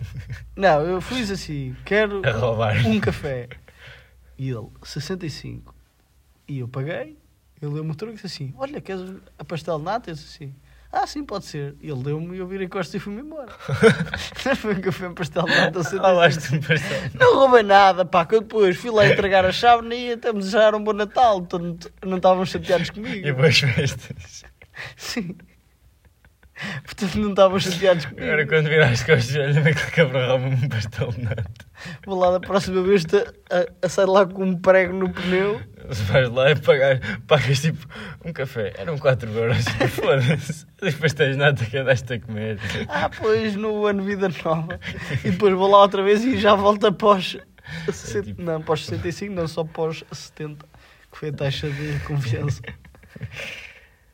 [0.56, 3.48] Não, eu fiz assim, quero a um café.
[4.36, 5.72] E ele, 65.
[6.48, 7.16] E eu paguei.
[7.60, 10.10] Ele deu-me o troco e disse assim: Olha, queres a pastel de nata?
[10.10, 10.54] Eu disse assim:
[10.92, 11.74] Ah, sim, pode ser.
[11.80, 13.50] E ele deu-me e eu virei costas e fui-me embora.
[14.56, 15.82] Foi um café e pastel de nata.
[15.82, 16.06] 65.
[16.06, 17.00] Roubaste um pastel.
[17.18, 20.40] Não roubei nada, pá, que eu depois fui lá entregar a chave e até me
[20.40, 21.38] desejaram um bom Natal.
[21.38, 23.26] Então não- não estavam chateados comigo.
[23.26, 24.44] E boas festas.
[24.96, 25.34] Sim.
[26.84, 28.22] Portanto, não estavam chateados comigo.
[28.24, 31.44] Agora quando viraste costas, olha como é que a cabra rouba-me um pastel de nata.
[32.06, 35.60] Vou lá da próxima vez a, a, a sair lá com um prego no pneu.
[35.90, 37.86] Se vais lá e pagar, pagas tipo
[38.24, 40.66] um café, eram 4 euros, foda-se.
[40.80, 42.58] Depois tens nada que andaste a comer.
[42.88, 44.78] Ah, pois, no ano Vida Nova.
[45.24, 47.36] E depois vou lá outra vez e já volto após.
[47.90, 50.66] 60, tipo- Não, após 65, não, só após 70.
[51.10, 52.60] Que foi a taxa de confiança.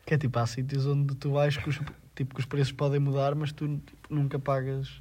[0.06, 1.78] Que é tipo, há sítios onde tu vais que os,
[2.18, 5.00] tipo, que os preços podem mudar, mas tu tipo, nunca pagas.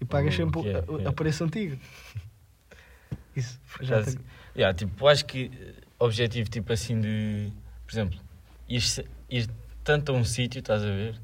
[0.00, 1.08] E pagas O sempre o- a, é.
[1.08, 1.78] a preço antigo.
[3.34, 3.58] Isso.
[3.80, 7.50] Já acaso, tenho- yeah, tipo, acho que eh, objetivo tipo assim de,
[7.86, 8.20] por exemplo,
[8.68, 8.82] ir,
[9.30, 9.48] ir
[9.82, 11.18] tanto a um sítio, estás a ver?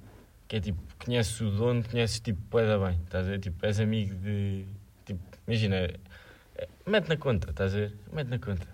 [0.46, 3.40] Que é tipo, conheces o dono, conheces tipo, pueda bem, estás a ver?
[3.40, 4.64] Tipo, és amigo de.
[5.04, 7.94] Tipo, imagina, eh, mete na conta, estás a ver?
[8.12, 8.66] Mete na conta.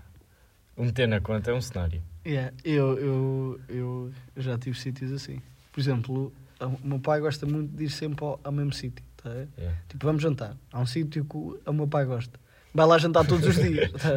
[0.77, 2.01] O meter na conta é um cenário.
[2.27, 5.41] Yeah, eu, eu, eu já tive sítios assim.
[5.73, 9.05] Por exemplo, o meu pai gosta muito de ir sempre ao, ao mesmo sítio.
[9.17, 9.31] Tá?
[9.31, 9.79] Yeah.
[9.89, 10.57] Tipo, vamos jantar.
[10.73, 12.39] Há um sítio que o, o meu pai gosta.
[12.73, 13.91] Vai lá jantar todos os dias.
[13.93, 14.09] tá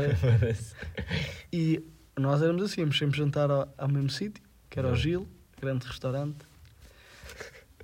[1.54, 1.84] e
[2.18, 5.04] nós éramos assim, íamos sempre jantar ao, ao mesmo sítio, que era o Yeah.
[5.04, 5.28] Gil,
[5.62, 6.38] grande restaurante.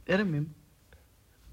[0.05, 0.49] Era mesmo.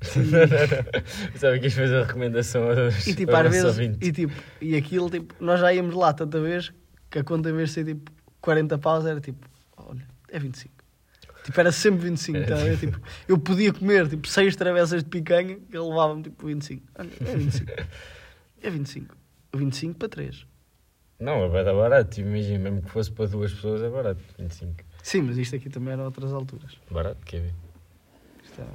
[1.36, 4.08] Sabe que quis fazer a recomendação aos, E tipo, aos vezes, ouvintes.
[4.08, 6.72] e, tipo, e aquilo, tipo, nós já íamos lá tanta vez
[7.10, 8.10] que a conta, em vez de ser tipo
[8.40, 10.72] 40 paus, era tipo, olha, é 25.
[11.50, 12.78] Tipo, era sempre 25, Era tá ver?
[12.78, 16.86] tipo, eu podia comer tipo 6 travessas de picanha, que ele levava-me tipo 25.
[16.98, 17.72] Olha, é 25.
[18.62, 19.16] É 25.
[19.54, 20.46] 25 para 3.
[21.18, 22.20] Não, é bem barato.
[22.20, 24.22] Imagina, mesmo que fosse para duas pessoas, é barato.
[24.38, 24.74] 25.
[25.02, 26.76] Sim, mas isto aqui também era outras alturas.
[26.90, 27.54] Barato, quer ver?
[28.44, 28.70] Isto era-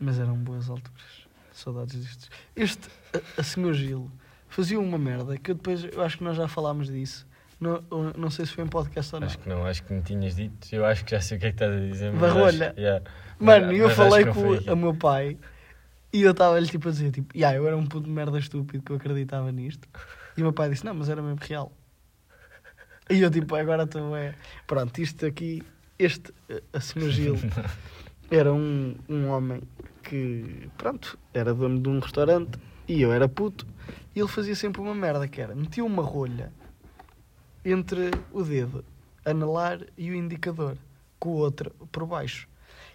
[0.00, 1.26] Mas eram boas alturas.
[1.52, 2.30] Saudades destes.
[2.54, 4.10] Este, a, a senhor Gil,
[4.48, 7.26] fazia uma merda que eu depois, eu acho que nós já falámos disso.
[7.58, 9.26] Não, eu não sei se foi em podcast ou não.
[9.28, 10.68] Acho que não, acho que me tinhas dito.
[10.74, 12.12] Eu acho que já sei o que é que estás a dizer.
[12.12, 12.70] mas Barrolha.
[12.70, 13.04] acho- yeah.
[13.38, 15.38] Mano, Mas- eu mas falei com o meu pai
[16.12, 18.82] e eu estava-lhe tipo a dizer, tipo, yeah, eu era um puto de merda estúpido
[18.82, 19.88] que eu acreditava nisto.
[20.36, 21.72] E o meu pai disse, não, mas era mesmo real.
[23.08, 24.34] E eu tipo, agora estou é.
[24.66, 25.62] Pronto, isto aqui,
[25.98, 26.32] este,
[26.72, 27.36] a senhor Gil,
[28.30, 29.62] era um, um homem
[30.02, 33.66] que, pronto, era dono de um restaurante e eu era puto.
[34.14, 36.52] E ele fazia sempre uma merda que era, metia uma rolha
[37.66, 38.84] entre o dedo
[39.24, 40.78] anelar e o indicador,
[41.18, 42.48] com o outro por baixo.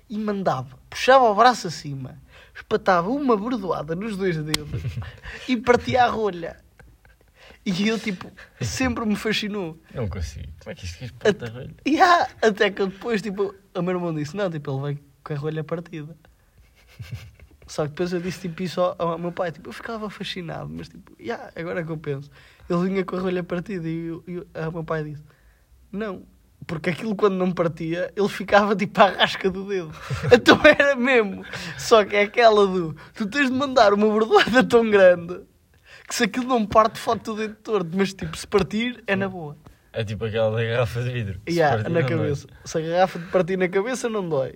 [0.09, 2.17] E mandava, puxava o braço acima,
[2.55, 4.81] espatava uma bordoada nos dois dedos
[5.47, 6.57] e partia a rolha.
[7.65, 9.79] E eu, tipo, sempre me fascinou.
[9.93, 10.47] Não consigo.
[10.59, 11.75] Como é que isto queres parte da velha?
[11.85, 15.33] E há, até que depois, tipo, o meu irmão disse: Não, tipo, ele vai com
[15.33, 16.15] a rolha partida.
[17.67, 19.51] Só que depois eu disse tipo, isso ao, ao meu pai.
[19.51, 22.29] Tipo, eu ficava fascinado, mas tipo, yeah, agora é que eu penso.
[22.71, 25.23] Ele vinha com a rolha partida e, eu- eu- o meu pai disse:
[25.91, 26.23] Não,
[26.65, 29.91] porque aquilo quando não partia, ele ficava tipo à rasca do dedo.
[30.31, 31.43] Então era mesmo.
[31.77, 35.41] Só que é aquela do: Tu tens de mandar uma bordoada tão grande
[36.07, 37.89] que se aquilo não parte, fode o dedo torto.
[37.97, 39.57] Mas tipo, se partir, é na boa.
[39.93, 41.41] É tipo aquela da garrafa de vidro.
[41.47, 42.09] Se Yeah, na dói.
[42.09, 42.47] cabeça.
[42.63, 44.55] Se a garrafa de partir na cabeça não dói.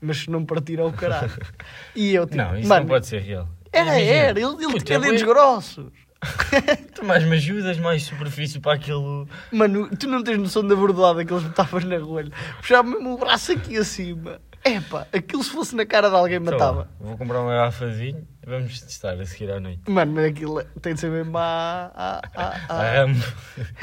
[0.00, 1.30] Mas se não partir ao caralho.
[1.94, 3.48] E eu tipo, Não, isso mano, não pode ser real.
[3.72, 5.86] Era, era, ele, ele puta, tinha é dedos grossos.
[6.94, 9.28] Tu mais me ajudas, mais superfície para aquilo.
[9.50, 12.30] Mano, tu não tens noção da bordoada que eles botavam na rolha.
[12.58, 14.40] Puxava mesmo o braço aqui acima.
[14.64, 16.88] Epá, aquilo se fosse na cara de alguém Então, matava.
[17.00, 19.82] Vou comprar uma garrafa de vinho e vamos testar a seguir à noite.
[19.88, 23.06] Mano, mas aquilo tem de ser mesmo a, a, a, a-.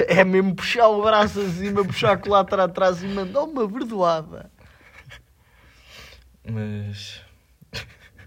[0.08, 4.50] É mesmo puxar o braço acima, puxar a colatra atrás e mandar uma bordoada.
[6.50, 7.20] Mas.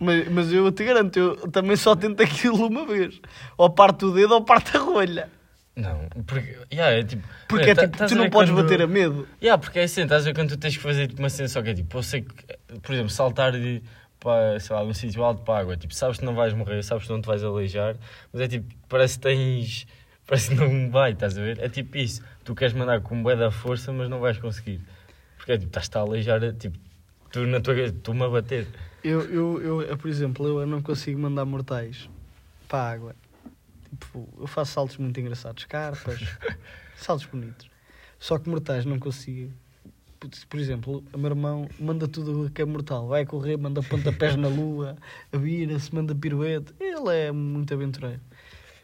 [0.03, 3.19] Mas, mas eu te garanto, eu também só tento aquilo uma vez.
[3.57, 5.29] Ou parte o dedo ou parte a rolha.
[5.75, 6.55] Não, porque.
[6.71, 7.27] Yeah, é tipo.
[7.47, 9.27] Porque é tá- tipo, estás tu não podes quando- bater a medo.
[9.41, 11.47] Yeah, porque é assim, estás a ver quando tu tens que fazer tipo, uma cena
[11.47, 12.33] só que é tipo, eu sei que,
[12.79, 13.81] por exemplo, saltar de,
[14.19, 16.83] para, sei lá, um sítio alto para a água, tipo, sabes que não vais morrer,
[16.83, 17.95] sabes que não te vais aleijar,
[18.31, 19.87] mas é tipo, parece que tens,
[20.27, 21.57] parece que não vai, estás a ver?
[21.59, 24.79] É tipo isso, tu queres mandar com bué da força, mas não vais conseguir,
[25.37, 26.77] porque é tipo, estás-te a aleijar, é, tipo,
[27.31, 28.67] tu na tua, tu-me a bater.
[29.03, 32.09] Eu, eu, eu, eu, por exemplo, eu não consigo mandar mortais
[32.67, 33.15] para a água.
[33.99, 36.19] Tipo, eu faço saltos muito engraçados, carpas,
[36.95, 37.69] saltos bonitos.
[38.19, 39.51] Só que mortais não consigo.
[40.47, 43.07] Por- exemplo, o meu irmão manda tudo o que é mortal.
[43.09, 44.95] Vai correr, manda pontapés na lua,
[45.33, 46.73] vira-se, manda piruete.
[46.79, 48.21] Ele é muito aventureiro.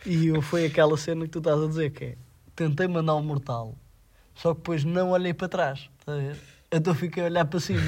[0.05, 2.17] E eu, foi aquela cena que tu estás a dizer, que é,
[2.55, 3.73] tentei mandar um mortal,
[4.36, 5.89] só que depois não olhei para trás.
[5.99, 6.38] Estás a ver?
[6.71, 7.82] Então fiquei a olhar para cima.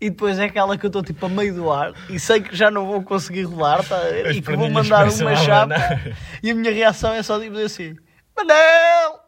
[0.00, 2.54] E depois é aquela que eu estou tipo a meio do ar e sei que
[2.56, 3.98] já não vou conseguir rolar tá?
[4.30, 5.74] e que vou mandar uma chapa
[6.42, 7.96] e a minha reação é só dizer assim:
[8.36, 9.20] Manel!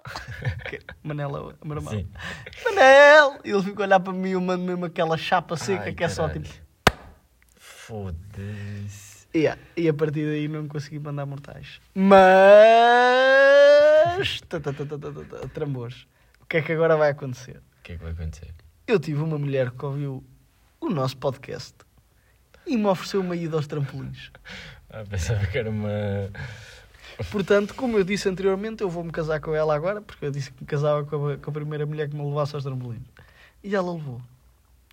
[1.02, 1.92] Manel é o meu irmão.
[1.92, 2.08] Sim.
[2.64, 3.40] Manel!
[3.44, 5.92] E ele fica a olhar para mim e eu mando mesmo aquela chapa seca Ai,
[5.92, 6.48] que é só tipo.
[7.56, 9.26] Foda-se.
[9.34, 9.60] Yeah.
[9.76, 11.80] E a partir daí não consegui mandar mortais.
[11.94, 12.20] Mas.
[15.52, 16.06] Trambores.
[16.40, 17.56] O que é que agora vai acontecer?
[17.56, 18.54] O que é que vai acontecer?
[18.90, 20.24] Eu tive uma mulher que ouviu
[20.80, 21.74] o nosso podcast
[22.66, 24.32] e me ofereceu uma ida aos trampolins.
[24.92, 25.88] Ah, pensava que era uma...
[27.30, 30.60] Portanto, como eu disse anteriormente, eu vou-me casar com ela agora, porque eu disse que
[30.60, 33.04] me casava com a, com a primeira mulher que me levasse aos trampolins.
[33.62, 34.20] E ela levou.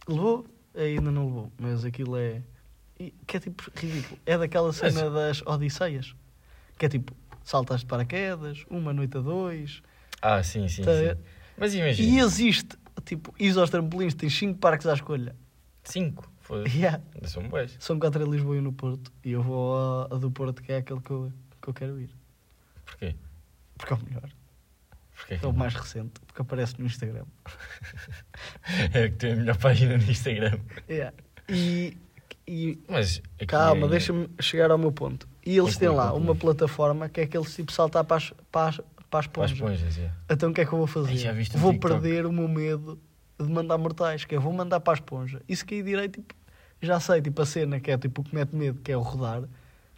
[0.07, 0.45] Levou?
[0.75, 2.43] Ainda não levou, mas aquilo é.
[3.25, 4.19] que é tipo ridículo.
[4.23, 6.13] É daquela cena das Odisseias.
[6.77, 7.11] Que é tipo,
[7.43, 9.81] saltas de paraquedas, uma noite a dois.
[10.21, 11.19] Ah, sim, sim, Tá sim.
[11.57, 15.35] Mas imagina, E existe, tipo, ir aos trampolins, tens cinco parques à escolha.
[15.83, 16.77] cinco, foda-se.
[16.77, 17.01] Yeah.
[17.23, 17.75] São boas.
[17.79, 19.11] São quatro em Lisboa e no Porto.
[19.23, 21.31] E eu vou a, a do Porto, que é aquele que eu,
[21.61, 22.09] que eu quero ir.
[22.85, 23.15] Porquê?
[23.77, 24.29] Porque é o melhor.
[25.15, 25.39] Porquê?
[25.41, 27.25] É o mais recente, porque aparece no Instagram.
[28.93, 30.59] É que tem a melhor página no Instagram.
[30.89, 31.15] Yeah.
[31.49, 31.97] E,
[32.47, 35.27] e Mas calma, é- deixa-me chegar ao meu ponto.
[35.45, 38.69] E eles têm Conclui, lá uma plataforma que é aquele tipo saltar para as, para
[38.69, 39.51] as, para as Para as
[39.97, 40.11] é.
[40.29, 41.27] Então o que é que eu vou fazer?
[41.27, 42.01] Ai, vou TikTok?
[42.01, 42.99] perder o meu medo
[43.39, 45.41] de mandar mortais, que é vou mandar para a esponja.
[45.47, 46.33] E se cair direito, tipo,
[46.81, 49.01] já sei, tipo a cena que é tipo o que mete medo, que é o
[49.01, 49.43] rodar.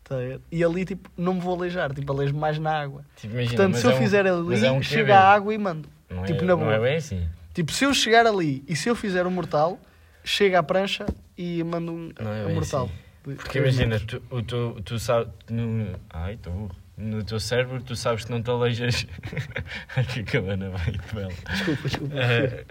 [0.03, 0.15] tá?
[0.51, 3.05] E ali, tipo, não me vou aleijar, tipo, aleijo mais na água.
[3.15, 5.53] Tipo, imagina, Portanto, se eu é um- fizer ali, mas é um chega a água
[5.53, 5.87] e mando.
[6.09, 6.73] Não tipo, é, na boa.
[6.73, 7.27] é bem assim.
[7.53, 9.79] Tipo, se eu chegar ali e se eu fizer um mortal,
[10.23, 11.05] chega à prancha
[11.37, 12.85] e mando um, é um mortal.
[12.85, 13.35] assim.
[13.35, 15.31] Porque imagina, tu, o teu, tu sabes.
[15.49, 16.75] No, ai, estou burro.
[16.99, 19.07] No teu cérebro, tu sabes que não te aleijas.
[19.95, 21.33] Ai, que cabana vai bela.
[21.49, 22.15] Desculpa, desculpa.
[22.15, 22.65] Eh,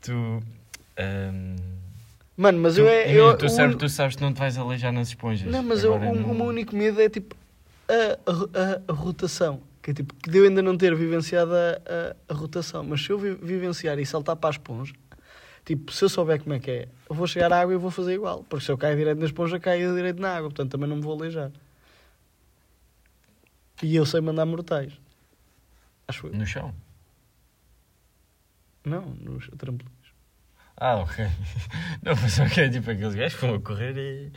[0.00, 0.42] tu.
[0.96, 1.56] ehm,
[2.36, 3.12] Mano, mas tu, eu é.
[3.12, 5.50] Eu, o teu cérebro, un- tu sabes que não te vais aleijar nas esponjas.
[5.50, 7.36] Não, mas eu- o, não- o meu único medo é tipo
[7.88, 9.60] a, a, a- rotação.
[9.82, 11.78] Que é tipo, que de eu ainda não ter vivenciado a,
[12.28, 12.82] a, a rotação.
[12.84, 14.92] Mas se eu vi- vivenciar e saltar para a esponja,
[15.64, 17.90] tipo, se eu souber como é que é, eu vou chegar à água e vou
[17.90, 18.44] fazer igual.
[18.48, 20.50] Porque se eu cair direito na esponja, caio direito na água.
[20.50, 21.50] Portanto, também não me vou aleijar.
[23.82, 24.92] E eu sei mandar mortais.
[26.06, 26.32] Acho eu.
[26.34, 26.74] No chão.
[28.84, 29.94] Não, nos trampolins.
[30.76, 31.24] Ah, ok.
[32.02, 34.32] Não, mas é tipo aqueles gajos que vão a correr e.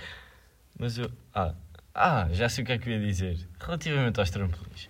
[0.78, 1.12] Mas eu.
[1.34, 1.54] Ah,
[1.94, 3.48] ah, já sei o que é que eu ia dizer.
[3.60, 4.90] Relativamente aos trampolins.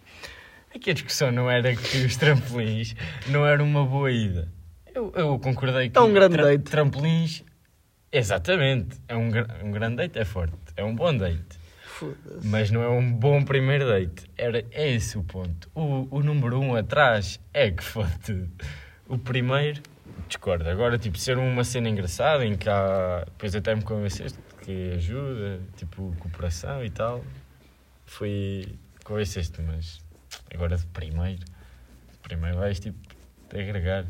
[0.74, 2.96] Aqui a discussão não era que os trampolins
[3.28, 4.52] não eram uma boa ida.
[4.94, 6.64] Eu, eu concordei que É um grande date.
[6.64, 7.44] trampolins.
[8.12, 8.98] Exatamente.
[9.08, 9.28] É um,
[9.64, 10.56] um grande date, é forte.
[10.76, 11.60] É um bom date.
[12.44, 14.30] Mas não é um bom primeiro date.
[14.38, 15.70] Era é esse o ponto.
[15.76, 18.48] O, o número um atrás é que fode.
[19.08, 19.82] O primeiro,
[20.28, 20.70] discordo.
[20.70, 23.24] Agora, tipo, ser uma cena engraçada em que há.
[23.26, 27.24] Depois até me convenceste que ajuda, tipo, cooperação e tal.
[28.06, 28.76] Foi.
[29.04, 30.00] Convenceste, mas
[30.54, 31.44] agora de primeiro.
[31.44, 32.98] De primeiro vais, tipo,
[33.50, 34.06] te agregar.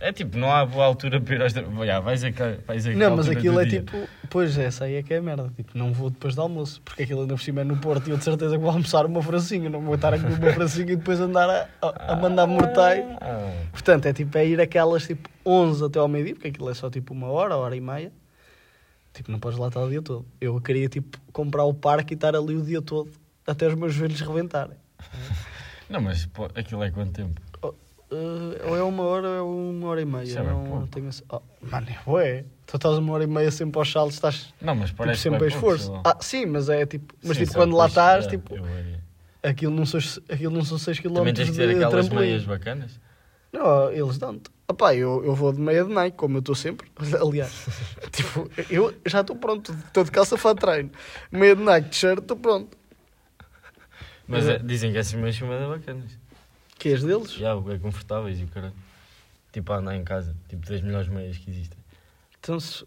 [0.00, 1.52] É tipo, não há boa altura para ir aos.
[1.52, 2.30] tra- Já, vais a,
[2.66, 3.80] vais a Não, mas aquilo é dia?
[3.82, 4.08] tipo.
[4.28, 5.50] Pois, essa aí é que é a merda.
[5.56, 8.10] Tipo, não vou depois do almoço, porque aquilo ainda por cima é no Porto e
[8.10, 9.68] eu de certeza que vou almoçar uma francinha.
[9.70, 13.04] Não vou estar a comer uma francinha e depois andar a, a, a mandar mortais.
[13.20, 16.74] Ah, Portanto, é tipo, é ir aquelas tipo 11 até ao meio-dia, porque aquilo é
[16.74, 18.12] só tipo uma hora, hora e meia.
[19.12, 20.24] Tipo, não podes lá estar o dia todo.
[20.40, 23.10] Eu queria tipo comprar o parque e estar ali o dia todo
[23.46, 24.76] até os meus joelhos rebentarem.
[25.90, 27.38] Não, mas pô, aquilo é quanto tempo?
[28.14, 30.24] Uh, ou é uma hora ou é uma hora e meia.
[30.24, 32.44] Isso é não, tenho esse- oh, mano, é ué.
[32.66, 35.44] Tu estás uma hora e meia sempre aos saltos, estás Não, mas tipo, parece sempre
[35.44, 35.98] a esforço.
[36.04, 37.14] Ah, sim, mas é tipo.
[37.24, 38.54] Mas Sim, tipo, quando lá estás, já, tipo,
[39.42, 39.98] aquilo não, são,
[40.28, 42.20] aquilo não são 6 km Também tens de ter aquelas trampolim.
[42.28, 43.00] meias bacanas?
[43.50, 44.50] Não, eles dão-te.
[44.68, 46.86] Opá, eu, eu vou de meia de Nike, como eu estou sempre.
[47.20, 47.66] Aliás,
[48.12, 49.72] tipo, eu já estou pronto.
[49.86, 50.90] Estou de calça para treino.
[51.30, 52.76] Meia de Nike, t-shirt, estou pronto.
[54.28, 54.52] Mas É.
[54.54, 56.18] é, dizem que essas meias são bacanas.
[56.82, 57.30] Que és deles?
[57.34, 58.74] Já, é confortáveis e o caralho.
[59.52, 60.34] Tipo a andar em casa.
[60.48, 61.78] Tipo das melhores meias que existem.
[62.40, 62.84] Então, se,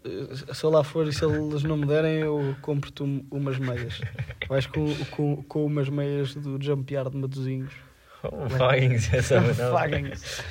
[0.52, 4.02] se eu lá for e se eles não me derem, eu compro-te um- umas meias.
[4.50, 7.72] Vais com, com, com umas meias do Jumpiar de Matozinhos.
[8.22, 9.54] Oh, Faguem-se essa não.
[9.72, 10.42] Faguem-se.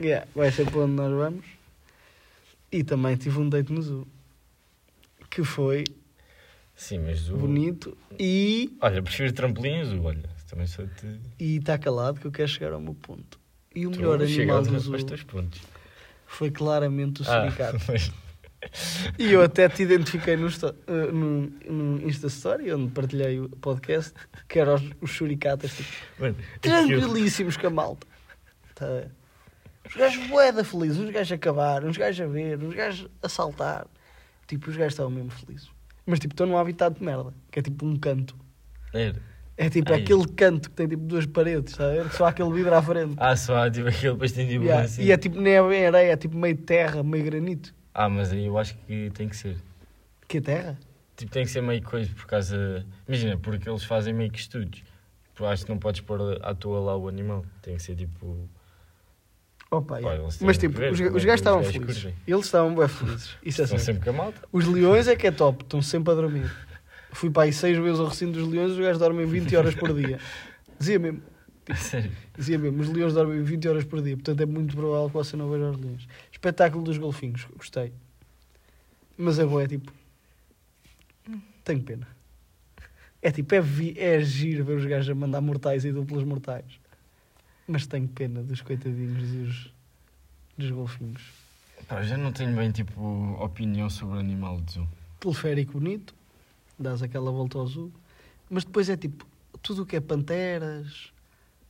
[0.00, 1.44] Yeah, vai ser para onde nós vamos.
[2.72, 4.08] E também tive um date no zoo.
[5.28, 5.84] Que foi
[6.74, 7.36] Sim, mas o...
[7.36, 10.33] bonito e Olha, prefiro trampolim azul, olha.
[10.54, 11.20] Também te...
[11.40, 13.40] E está calado que eu quero chegar ao meu ponto.
[13.74, 14.96] E o Tu melhor animal do zoo
[16.26, 17.78] foi claramente o Ah, suricato.
[17.90, 18.12] mas...
[19.18, 24.14] E eu até te identifiquei no, eh, no, no Insta Story, onde partilhei o podcast,
[24.48, 28.06] que eram os, os suricatas, tipo, Mano, tranquilíssimos com a malta.
[28.74, 28.86] Tá?
[29.86, 33.28] Os gajos boeda felizes, uns gajos a acabar, uns gajos a ver, uns gajos a
[33.28, 33.86] saltar.
[34.46, 35.68] Tipo, os gajos estavam mesmo felizes.
[36.06, 38.36] Mas tipo, estão num habitat de merda, que é tipo um canto.
[38.94, 39.33] Era.
[39.56, 40.00] É tipo Ai.
[40.00, 42.10] aquele canto que tem tipo duas paredes, a ver?
[42.10, 43.14] Só há aquele vidro à frente.
[43.16, 45.02] Ah, só há tipo aquele, depois tem tipo Yeah, assim.
[45.02, 47.72] E é tipo, nem é bem areia, é tipo meio terra, meio granito.
[47.92, 49.56] Ah, mas aí eu acho que tem que ser.
[50.26, 50.78] Que é terra?
[51.16, 52.84] Tipo, tem que ser meio coisa por causa.
[53.06, 54.82] Imagina, porque eles fazem meio que estudos.
[55.34, 57.44] Tu acho que não podes pôr à toa lá o animal.
[57.62, 58.48] Tem que ser tipo.
[59.70, 62.14] Opa, Pá, Mas tipo, ver os, é os gajos os estavam felizes.
[62.26, 63.36] Eles estavam bem felizes.
[63.44, 64.40] Isso é Estão sempre com a malta.
[64.52, 66.50] Os leões é que é top, estão sempre a dormir.
[67.14, 69.94] Fui para aí seis vezes ao recinto dos leões, os gajos dormem 20 horas por
[69.94, 70.18] dia.
[70.78, 71.22] Dizia mesmo,
[71.76, 72.10] Sério.
[72.36, 75.36] dizia mesmo, os leões dormem 20 horas por dia, portanto é muito provável que você
[75.36, 76.08] não veja os leões.
[76.32, 77.92] Espetáculo dos golfinhos, gostei.
[79.16, 79.92] Mas a boa é tipo.
[81.62, 82.06] Tenho pena.
[83.22, 86.66] É tipo, é, vi, é giro ver os gajos a mandar mortais e duplas mortais.
[87.66, 89.72] Mas tenho pena dos coitadinhos dos,
[90.58, 91.22] dos golfinhos.
[91.88, 93.00] Pá, eu já não tenho bem tipo
[93.42, 94.88] opinião sobre o animal de zoo.
[95.20, 96.14] teleférico bonito,
[96.78, 97.92] dás aquela volta ao zoo,
[98.50, 99.26] mas depois é tipo,
[99.62, 101.12] tudo o que é panteras,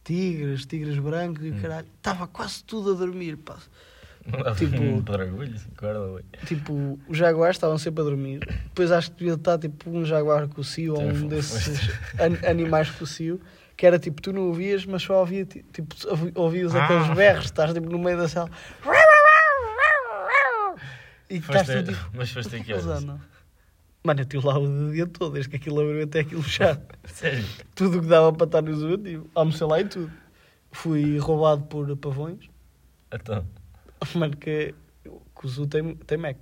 [0.03, 1.61] tigres, tigres brancos e o Hum.
[1.61, 3.57] caralho, estava quase tudo a dormir, pá.
[4.57, 4.77] Tipo-
[5.99, 6.21] lá.
[6.47, 10.49] Tipo, os jaguares estavam sempre a dormir, depois acho que devia estar tipo um jaguar
[10.49, 13.39] cocio ou um desses an- animais cocio,
[13.77, 16.85] que era tipo, tu não ouvias, mas só ouvia, ti- tipo, ouvi- ouvias Ah.
[16.85, 18.51] aqueles berros, estás tipo no meio da sala.
[21.29, 23.34] E estás Foste, tudo tipo, mas foste "O
[24.07, 26.79] Mano, eu estive lá o dia todo, desde que aquilo abriu até aquilo fechar.
[27.09, 27.43] Sério.
[27.75, 29.25] tudo o que dava para estar no zoo, tive.
[29.35, 30.13] Almocei lá e tudo.
[30.73, 32.39] Fui roubado por pavões.
[33.11, 33.47] Então.
[34.15, 36.37] Mano, que, que o zoo tem, tem Mac.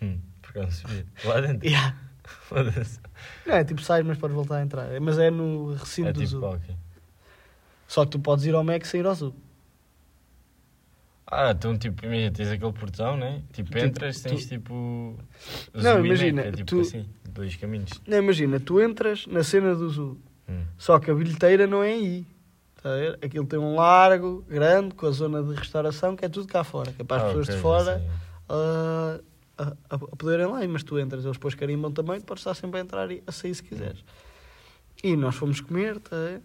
[0.00, 1.04] Hum, por acaso sabia.
[1.24, 1.68] Lá dentro.
[1.68, 1.94] Yeah.
[3.46, 4.88] Não, é tipo, sais, mas podes voltar a entrar.
[5.00, 6.54] Mas é no recinto É do tipo, zoo.
[6.54, 6.74] ok.
[7.86, 9.34] Só que tu podes ir ao Mac sem ir ao zoo.
[11.30, 13.42] Ah, então tipo, imagina, tens aquele portão, né?
[13.52, 15.18] Tipo, Tipo, entras, tu- tens tipo.
[15.74, 17.90] Não, imagina, é tipo tu- assim, dois caminhos.
[18.06, 20.18] Não, imagina, tu entras na cena do zoo.
[20.48, 20.64] Hum.
[20.78, 22.26] Só que a bilheteira não é aí.
[22.82, 23.18] Tá a ver?
[23.22, 26.92] Aquilo tem um largo, grande, com a zona de restauração, que é tudo cá fora.
[26.92, 28.08] Que é para as Ah, pessoas ok, de fora sei.
[28.48, 29.20] a,
[29.90, 32.80] a, a poderem lá mas tu entras, eles depois carimbam também, tu podes estar sempre
[32.80, 34.02] a entrar e a sair se quiseres.
[35.04, 36.40] E nós fomos comer, tá a ver?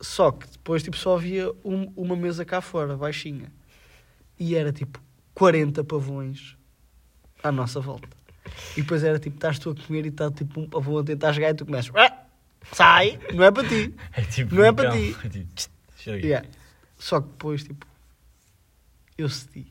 [0.00, 3.52] só que depois tipo, só havia um- uma mesa cá fora, baixinha,
[4.38, 5.00] e era tipo
[5.34, 6.56] 40 pavões
[7.42, 8.08] à nossa volta.
[8.76, 11.32] E depois era tipo, estás tu a comer e está tipo um pavão a tentar
[11.32, 11.92] jogar e tu começas.
[11.94, 12.26] "Ah!"
[12.72, 13.94] sai, não é para ti.
[14.12, 15.16] É tipo, Não é para ti.
[15.24, 15.50] é tipo.
[16.06, 16.48] Yeah.
[16.98, 17.86] Só que depois, tipo,
[19.16, 19.66] eu cedi.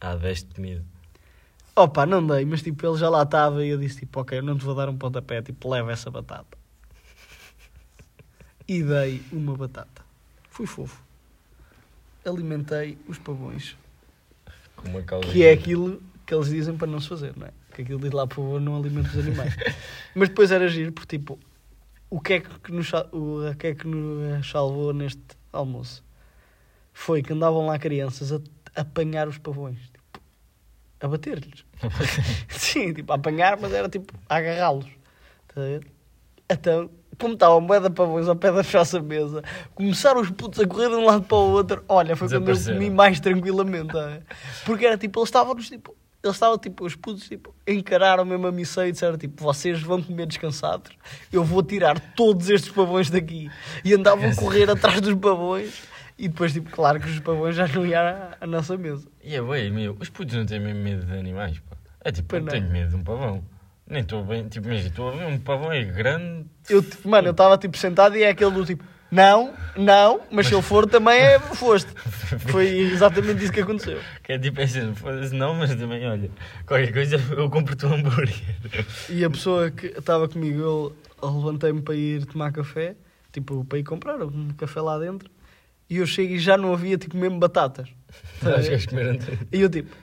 [0.00, 0.84] Ah, deste medo.
[1.76, 4.42] Opa, não dei, mas tipo, ele já lá estava e eu disse tipo, ok, eu
[4.42, 6.58] não te vou dar um pontapé, tipo, leva essa batata.
[8.68, 10.02] E dei uma batata.
[10.50, 11.02] Fui fofo.
[12.24, 13.76] Alimentei os pavões.
[15.06, 15.28] Causa.
[15.28, 17.50] Que é aquilo que eles dizem para não se fazer, não é?
[17.74, 19.56] Que aquilo diz lá, por favor, não alimente os animais.
[20.14, 21.38] Mas depois era giro, porque tipo,
[22.10, 26.04] o que é que nos, o, que é que nos salvou neste almoço?
[26.92, 28.40] Foi que andavam lá crianças a,
[28.76, 30.20] a apanhar os pavões, tipo,
[31.00, 31.64] a bater-lhes.
[32.48, 34.88] Sim, tipo, a apanhar, mas era tipo, a agarrá-los.
[35.48, 35.86] Estás a ver?
[36.50, 39.42] Então, como estava uma moeda de pavões ao pé da nossa mesa,
[39.74, 41.84] começaram os putos a correr de um lado para o outro.
[41.88, 43.96] Olha, foi quando eu comi mais tranquilamente.
[43.96, 44.22] a ver?
[44.64, 48.52] Porque era tipo, eles estavam tipo, eles estavam tipo, os putos tipo, encararam mesmo a
[48.52, 50.90] missão e disseram tipo, vocês vão comer descansados,
[51.32, 53.50] eu vou tirar todos estes pavões daqui.
[53.84, 55.82] E andavam a correr atrás dos pavões.
[56.18, 59.08] E depois, tipo, claro que os pavões já não iam à, à nossa mesa.
[59.24, 61.76] E é bem, meu, os putos não têm mesmo medo de animais, pá.
[62.04, 62.52] É tipo, Pois eu não.
[62.52, 63.42] tenho medo de um pavão.
[63.86, 66.46] Nem estou bem, tipo, imagina, estou a ver um pavão é grande.
[66.68, 70.46] Eu, tipo, mano, eu estava tipo sentado e é aquele do tipo, não, não, mas
[70.46, 71.90] se ele for também é foste.
[72.50, 74.00] Foi exatamente isso que aconteceu.
[74.22, 74.94] Que é tipo assim,
[75.32, 76.30] não, mas também, olha,
[76.66, 78.32] qualquer coisa eu compro-te um hambúrguer.
[79.10, 82.96] E a pessoa que estava comigo, eu eu levantei-me para ir tomar café,
[83.32, 85.30] tipo, para ir comprar um café lá dentro,
[85.90, 87.88] e eu chego e já não havia, tipo, mesmo batatas.
[88.42, 89.46] Acho que tudo.
[89.52, 89.94] E eu tipo,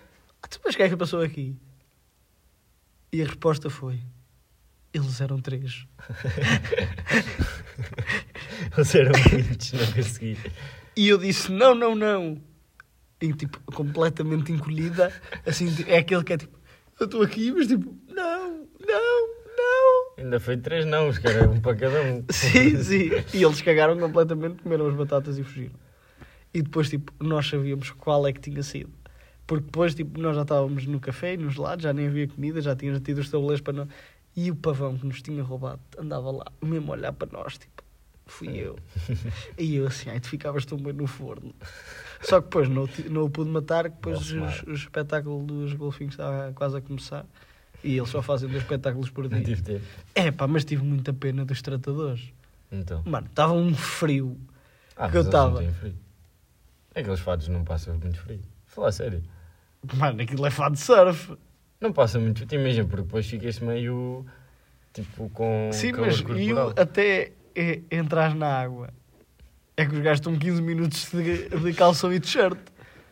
[0.44, 1.56] "Ah, tu, mas o que é que passou aqui?
[3.12, 4.00] E a resposta foi,
[4.94, 5.86] eles eram três.
[8.78, 10.38] Eles eram muitos, não consegui.
[10.96, 12.42] E eu disse, não, não, não.
[13.22, 15.12] E tipo, completamente encolhida,
[15.46, 16.58] assim, é aquele que é tipo,
[17.00, 20.14] eu estou aqui, mas tipo, não, não, não.
[20.18, 22.24] Ainda foi três não, os caras um para cada um.
[22.32, 23.10] Sim, sim.
[23.34, 25.76] E eles cagaram completamente, comeram as batatas e fugiram.
[26.54, 28.92] E depois, tipo, nós sabíamos qual é que tinha sido.
[29.50, 32.76] Porque depois, tipo, nós já estávamos no café, nos lados, já nem havia comida, já
[32.76, 33.88] tínhamos tido os tabuleiros para nós.
[34.36, 37.84] E o pavão que nos tinha roubado andava lá, mesmo a olhar para nós, tipo,
[38.28, 38.78] fui eu.
[39.58, 41.52] E eu assim, ai, tu ficavas tão bem no forno.
[42.22, 46.14] Só que depois não, não o pude matar, que depois os, o espetáculo dos golfinhos
[46.14, 47.26] estava quase a começar.
[47.84, 49.42] E eles só fazem dois espetáculos por dia.
[49.42, 49.86] tive tempo.
[50.14, 52.32] É pá, mas tive muita pena dos tratadores.
[52.72, 53.02] Então.
[53.04, 54.38] Mano, estava um frio.
[54.96, 55.50] Ah, Que eu eles tava.
[55.56, 55.96] não têm frio.
[56.94, 58.42] Aqueles fados não passam muito frio.
[58.68, 59.24] Falar sério.
[59.96, 61.38] Mano, aquilo é fado de surf.
[61.80, 62.60] Não passa muito frio.
[62.60, 64.26] Imagina, porque depois ficas meio.
[64.94, 65.70] Tipo, com.
[65.72, 68.90] Sim, mas eu até é, entrar na água.
[69.78, 72.58] É que os gajos estão 15 minutos de, de calção e t-shirt.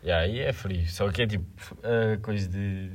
[0.03, 0.85] E aí é frio.
[0.89, 1.45] Só que é tipo.
[1.83, 2.91] a coisa de.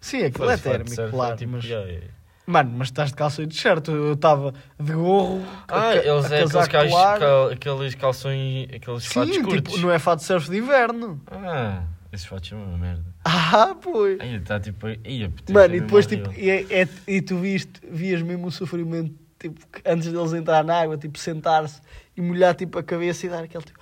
[0.00, 1.34] Sim, aquilo é de térmico, surf, claro.
[1.34, 2.02] é tipo, mas, já é.
[2.46, 3.86] Mano, mas estás de calção e t-shirt.
[3.88, 5.44] Eu estava de gorro.
[5.68, 8.68] Ah, eles é aqueles, cal- aqueles calções.
[8.74, 9.74] Aqueles fatos Sim, curtos.
[9.74, 11.20] tipo, não é fato de surf de inverno.
[11.30, 11.82] Ah,
[12.12, 13.04] esses fatos são uma merda.
[13.24, 14.18] Ah, pois.
[14.20, 14.86] Aí está tipo.
[14.86, 19.14] Aí, Mano, e depois, tipo, e, é- é- e tu viste, vias mesmo o sofrimento,
[19.38, 21.80] tipo, antes deles entrar na água, tipo, sentar-se
[22.16, 23.78] e molhar, tipo, a cabeça e dar aquele, tipo...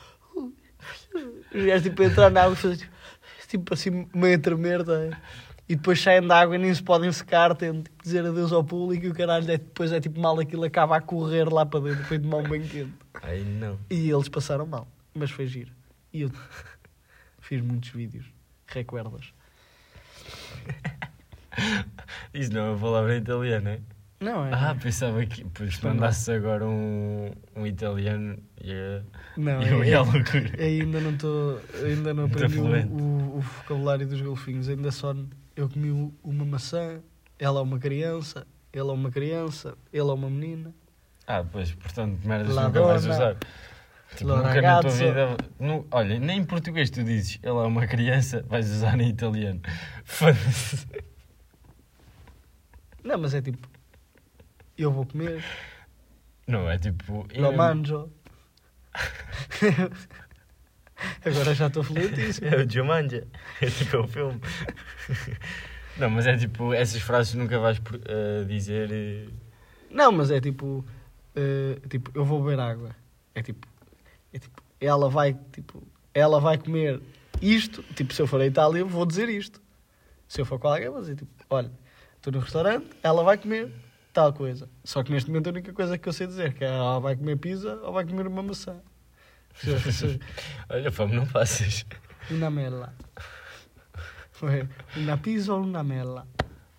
[1.55, 2.93] Os gajos, tipo, entrar na água e fazer, tipo,
[3.49, 5.19] tipo, assim, meio a tremer, tá?
[5.69, 8.65] E depois saem da água e nem se podem secar, de tipo, dizer adeus ao
[8.65, 11.81] público e o caralho, é, depois é tipo mal aquilo, acaba a correr lá para
[11.81, 12.93] dentro, depois de um banho quente.
[13.23, 13.79] Aí não.
[13.91, 15.71] E eles passaram mal, mas foi giro.
[16.13, 16.31] E eu
[17.49, 18.27] fiz muitos vídeos,
[18.67, 19.33] recuerdas.
[22.35, 23.81] Isso não é uma palavra italiana, é?
[24.21, 24.51] Não, é?
[24.53, 25.95] Ah, pensava que pois, se Espanhol.
[25.97, 29.05] mandasses agora um, um italiano ia,
[29.37, 30.63] não, ia, é, à loucura.
[30.63, 34.69] Ainda não estou, ainda não aprendi o, o- o vocabulário dos golfinhos.
[34.69, 35.15] Ainda só
[35.57, 37.01] eu comi uma maçã,
[37.39, 40.75] ela é uma criança, ele é uma criança, ele é uma menina.
[41.27, 43.37] Ah, pois, portanto, merdas nunca vais usar.
[44.17, 45.37] Tipo, nunca na tua vida.
[45.61, 49.61] nu- olha, nem em português tu dizes ele é uma criança, vais usar em italiano.
[50.05, 50.87] Foda-se.
[53.05, 53.69] Não, mas é tipo,
[54.77, 55.45] eu vou comer,
[56.47, 57.27] Não, é tipo.
[57.35, 58.11] lo eu- manjo.
[61.25, 62.43] Agora já estou feliz.
[62.43, 63.25] É o Jumanji.
[63.61, 64.41] É tipo é o filme.
[65.97, 68.91] Não, mas é tipo, essas frases nunca vais por- eh, dizer.
[68.91, 69.29] eh,
[69.91, 70.85] Não, mas é tipo,
[71.37, 72.97] eh, tipo, eu vou beber água.
[73.35, 73.68] É tipo,
[74.39, 75.83] é tipo, ela vai, tipo,
[76.15, 77.01] ela vai comer
[77.43, 77.83] isto.
[77.95, 79.61] Tipo, se eu for à Itália, vou dizer isto.
[80.29, 81.71] Se eu for com alguém, vou dizer tipo, olha,
[82.17, 83.73] estou no restaurante, ela vai comer
[84.13, 84.69] tal coisa.
[84.85, 87.17] Só que neste momento a única coisa que eu sei dizer é que ela vai
[87.17, 88.77] comer pizza ou vai comer uma maçã.
[90.69, 91.85] Olha, fome, não faças.
[92.31, 92.95] Uma mela.
[94.97, 96.27] Uma pizza ou uma mela.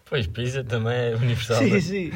[0.05, 1.57] Pois, pizza também é universal.
[1.57, 1.79] Sim, né?
[1.81, 2.11] sim.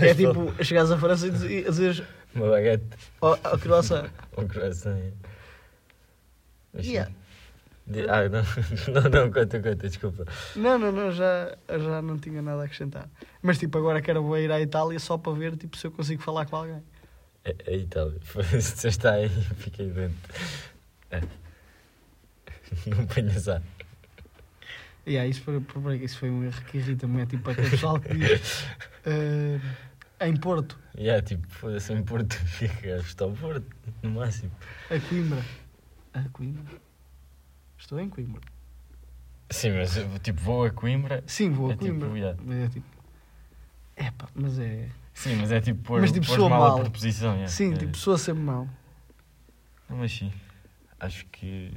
[0.00, 2.02] É tipo, chegares à França e diz- dizeres
[2.34, 2.84] Uma baguete
[3.20, 4.08] ao, ao croissant.
[4.36, 4.96] ou croissant.
[4.98, 5.12] é.
[6.72, 6.92] Mas sim.
[6.92, 7.12] Yeah.
[8.10, 8.42] Ah, não,
[8.92, 10.26] não, não, conta, conta, desculpa.
[10.54, 13.08] Não, não, não, já, já não tinha nada a acrescentar.
[13.40, 16.44] Mas tipo, agora quero ir à Itália só para ver tipo, se eu consigo falar
[16.44, 16.82] com alguém.
[17.44, 18.20] É, é Itália.
[18.60, 20.18] Se já está aí, fiquei dentro.
[22.86, 23.62] Não ponhas ar.
[25.06, 27.22] E yeah, isso, foi, por- isso foi um erro que irrita-me.
[27.22, 28.64] É tipo aquele pessoal que diz
[29.06, 29.58] eh,
[30.20, 33.66] em Porto, E yeah, tipo, foda-se em Porto, fica, está ao Porto,
[34.02, 34.50] no máximo.
[34.90, 35.42] a Coimbra.
[36.14, 36.64] A Coimbra?
[37.78, 38.40] Estou em Coimbra.
[39.50, 41.22] Sim, mas tipo, vou a Coimbra.
[41.26, 42.18] Sim, vou a É tipo, Coimbra.
[42.18, 42.38] yeah.
[42.44, 42.86] Mas é tipo.
[43.96, 44.88] Epá, mas é.
[45.14, 46.76] Sim, mas é tipo pôr, Mas, tipo, pôr mal, mal.
[46.78, 47.32] a preposição.
[47.32, 47.48] yeah.
[47.48, 47.76] Sim, É.
[47.76, 48.68] tipo, soa sempre mal.
[49.88, 50.32] Mas sim,
[51.00, 51.72] acho que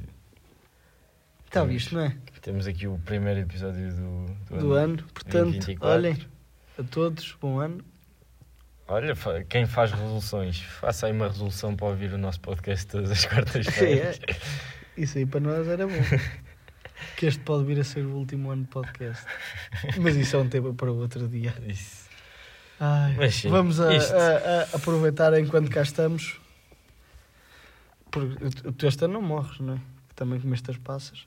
[1.46, 2.16] Está visto, não é?
[2.40, 4.96] temos aqui o primeiro episódio do, Do ano.
[5.14, 5.88] Portanto, 2024.
[5.88, 6.18] olhem,
[6.78, 7.84] a todos, bom ano.
[8.88, 9.14] Olha,
[9.48, 14.20] quem faz resoluções, faça aí uma resolução para ouvir o nosso podcast todas as quartas-feiras.
[14.96, 15.94] Isso aí para nós era bom.
[17.16, 19.24] que este pode vir a ser o último ano de podcast.
[20.00, 21.54] Mas isso é um tema para outro dia.
[21.66, 22.02] Isso.
[22.78, 26.40] Ai, Mas sim, vamos a, a- a aproveitar enquanto cá estamos.
[28.10, 29.78] Porque tu- tu este ano não morres, não é?
[30.14, 31.26] Também comeste as passas.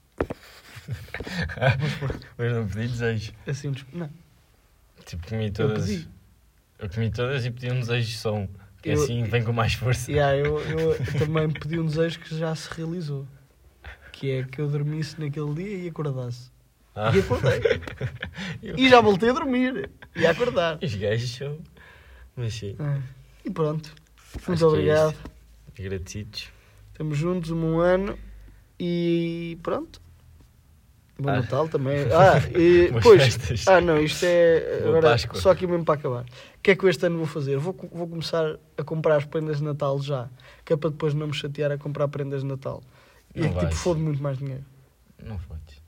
[2.38, 3.32] Mas não pedi desejo.
[3.48, 4.10] Assim, não.
[5.06, 5.86] Tipo, comi todas.
[5.88, 6.08] pedi.
[6.80, 8.48] Eu comi todas e pedi um desejo só um.
[8.82, 10.12] Que Eu- assim vem com mais força.
[10.12, 13.26] Yeah, eu, eu também pedi um desejo que já se realizou.
[14.12, 16.50] Que é que eu dormisse naquele dia e acordasse.
[16.96, 17.12] Ah.
[17.14, 17.60] E acordei.
[18.64, 19.90] Eu- E já voltei a dormir.
[20.16, 20.80] E a acordar.
[20.82, 21.58] Os gajos são.
[22.36, 22.76] Mas sim.
[22.80, 23.00] Ah,
[23.44, 23.94] E pronto.
[24.48, 25.16] Muito é obrigado.
[25.78, 26.50] Agradecidos.
[26.92, 28.18] Estamos juntos um ano
[28.80, 30.02] e pronto.
[31.18, 31.38] Bom Ah.
[31.38, 31.98] Natal também.
[32.12, 33.68] Ah, e pois.
[33.68, 34.80] Ah, não, isto é.
[34.86, 36.24] Agora, só aqui mesmo para acabar.
[36.24, 37.58] O que é que eu este ano vou fazer?
[37.58, 40.28] Vou, vou começar a comprar as prendas de Natal já.
[40.66, 42.82] Que é para depois não me chatear a comprar prendas de Natal.
[43.34, 43.80] E Não é que tipo, vais.
[43.82, 44.64] fode muito mais dinheiro.
[45.24, 45.82] Não fodes.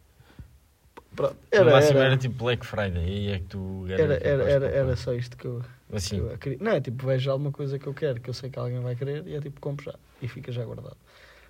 [1.15, 1.33] Pronto.
[1.33, 3.03] No Era, máximo era, era tipo Black Friday.
[3.03, 6.15] Aí é que tu era, que era, era, era só isto que eu, Mas que
[6.17, 6.57] eu queria.
[6.61, 8.95] Não, é tipo, vejo alguma coisa que eu quero, que eu sei que alguém vai
[8.95, 9.95] querer, e é tipo, compro já.
[10.21, 10.95] E fica já guardado.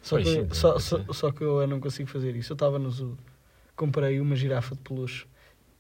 [0.02, 2.54] Só, Pois que, sim, só, só, só que eu não consigo fazer isso.
[2.54, 3.18] Eu estava no zoo,
[3.78, 5.26] comprei uma girafa de peluche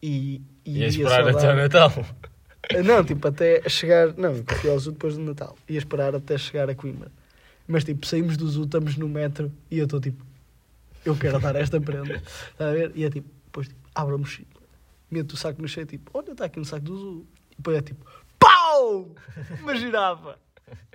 [0.01, 1.91] e, e Ia esperar até o Natal.
[2.85, 4.13] Não, tipo, até chegar.
[4.15, 5.57] Não, fui ao zoo depois do Natal.
[5.67, 7.11] Ia esperar até chegar a Coimbra.
[7.67, 10.25] Mas tipo, saímos do zoo, estamos no metro e eu estou tipo,
[11.03, 12.15] eu quero dar esta prenda.
[12.51, 12.91] Está a ver?
[12.95, 14.47] E é tipo, depois tipo, abro a mochila,
[15.11, 17.27] meto o saco no cheio, tipo, olha, está aqui no saco do zoo.
[17.51, 18.05] E depois é tipo,
[18.39, 19.13] pau!
[19.59, 20.39] Uma girafa!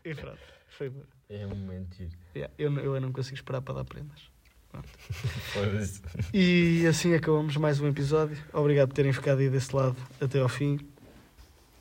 [0.02, 0.38] E pronto,
[0.70, 0.90] foi.
[1.28, 1.96] É um momento.
[2.34, 4.31] Yeah, eu, eu não consigo esperar para dar prendas.
[6.32, 8.36] E assim acabamos mais um episódio.
[8.52, 10.78] Obrigado por terem ficado aí desse lado até ao fim.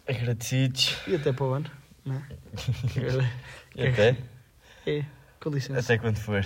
[0.08, 0.98] Agradecidos.
[1.08, 1.72] E até para o ano.
[2.06, 2.22] Não é?
[3.74, 4.18] E até?
[4.86, 5.06] É,
[5.40, 5.80] com licença.
[5.80, 6.46] Até quando for.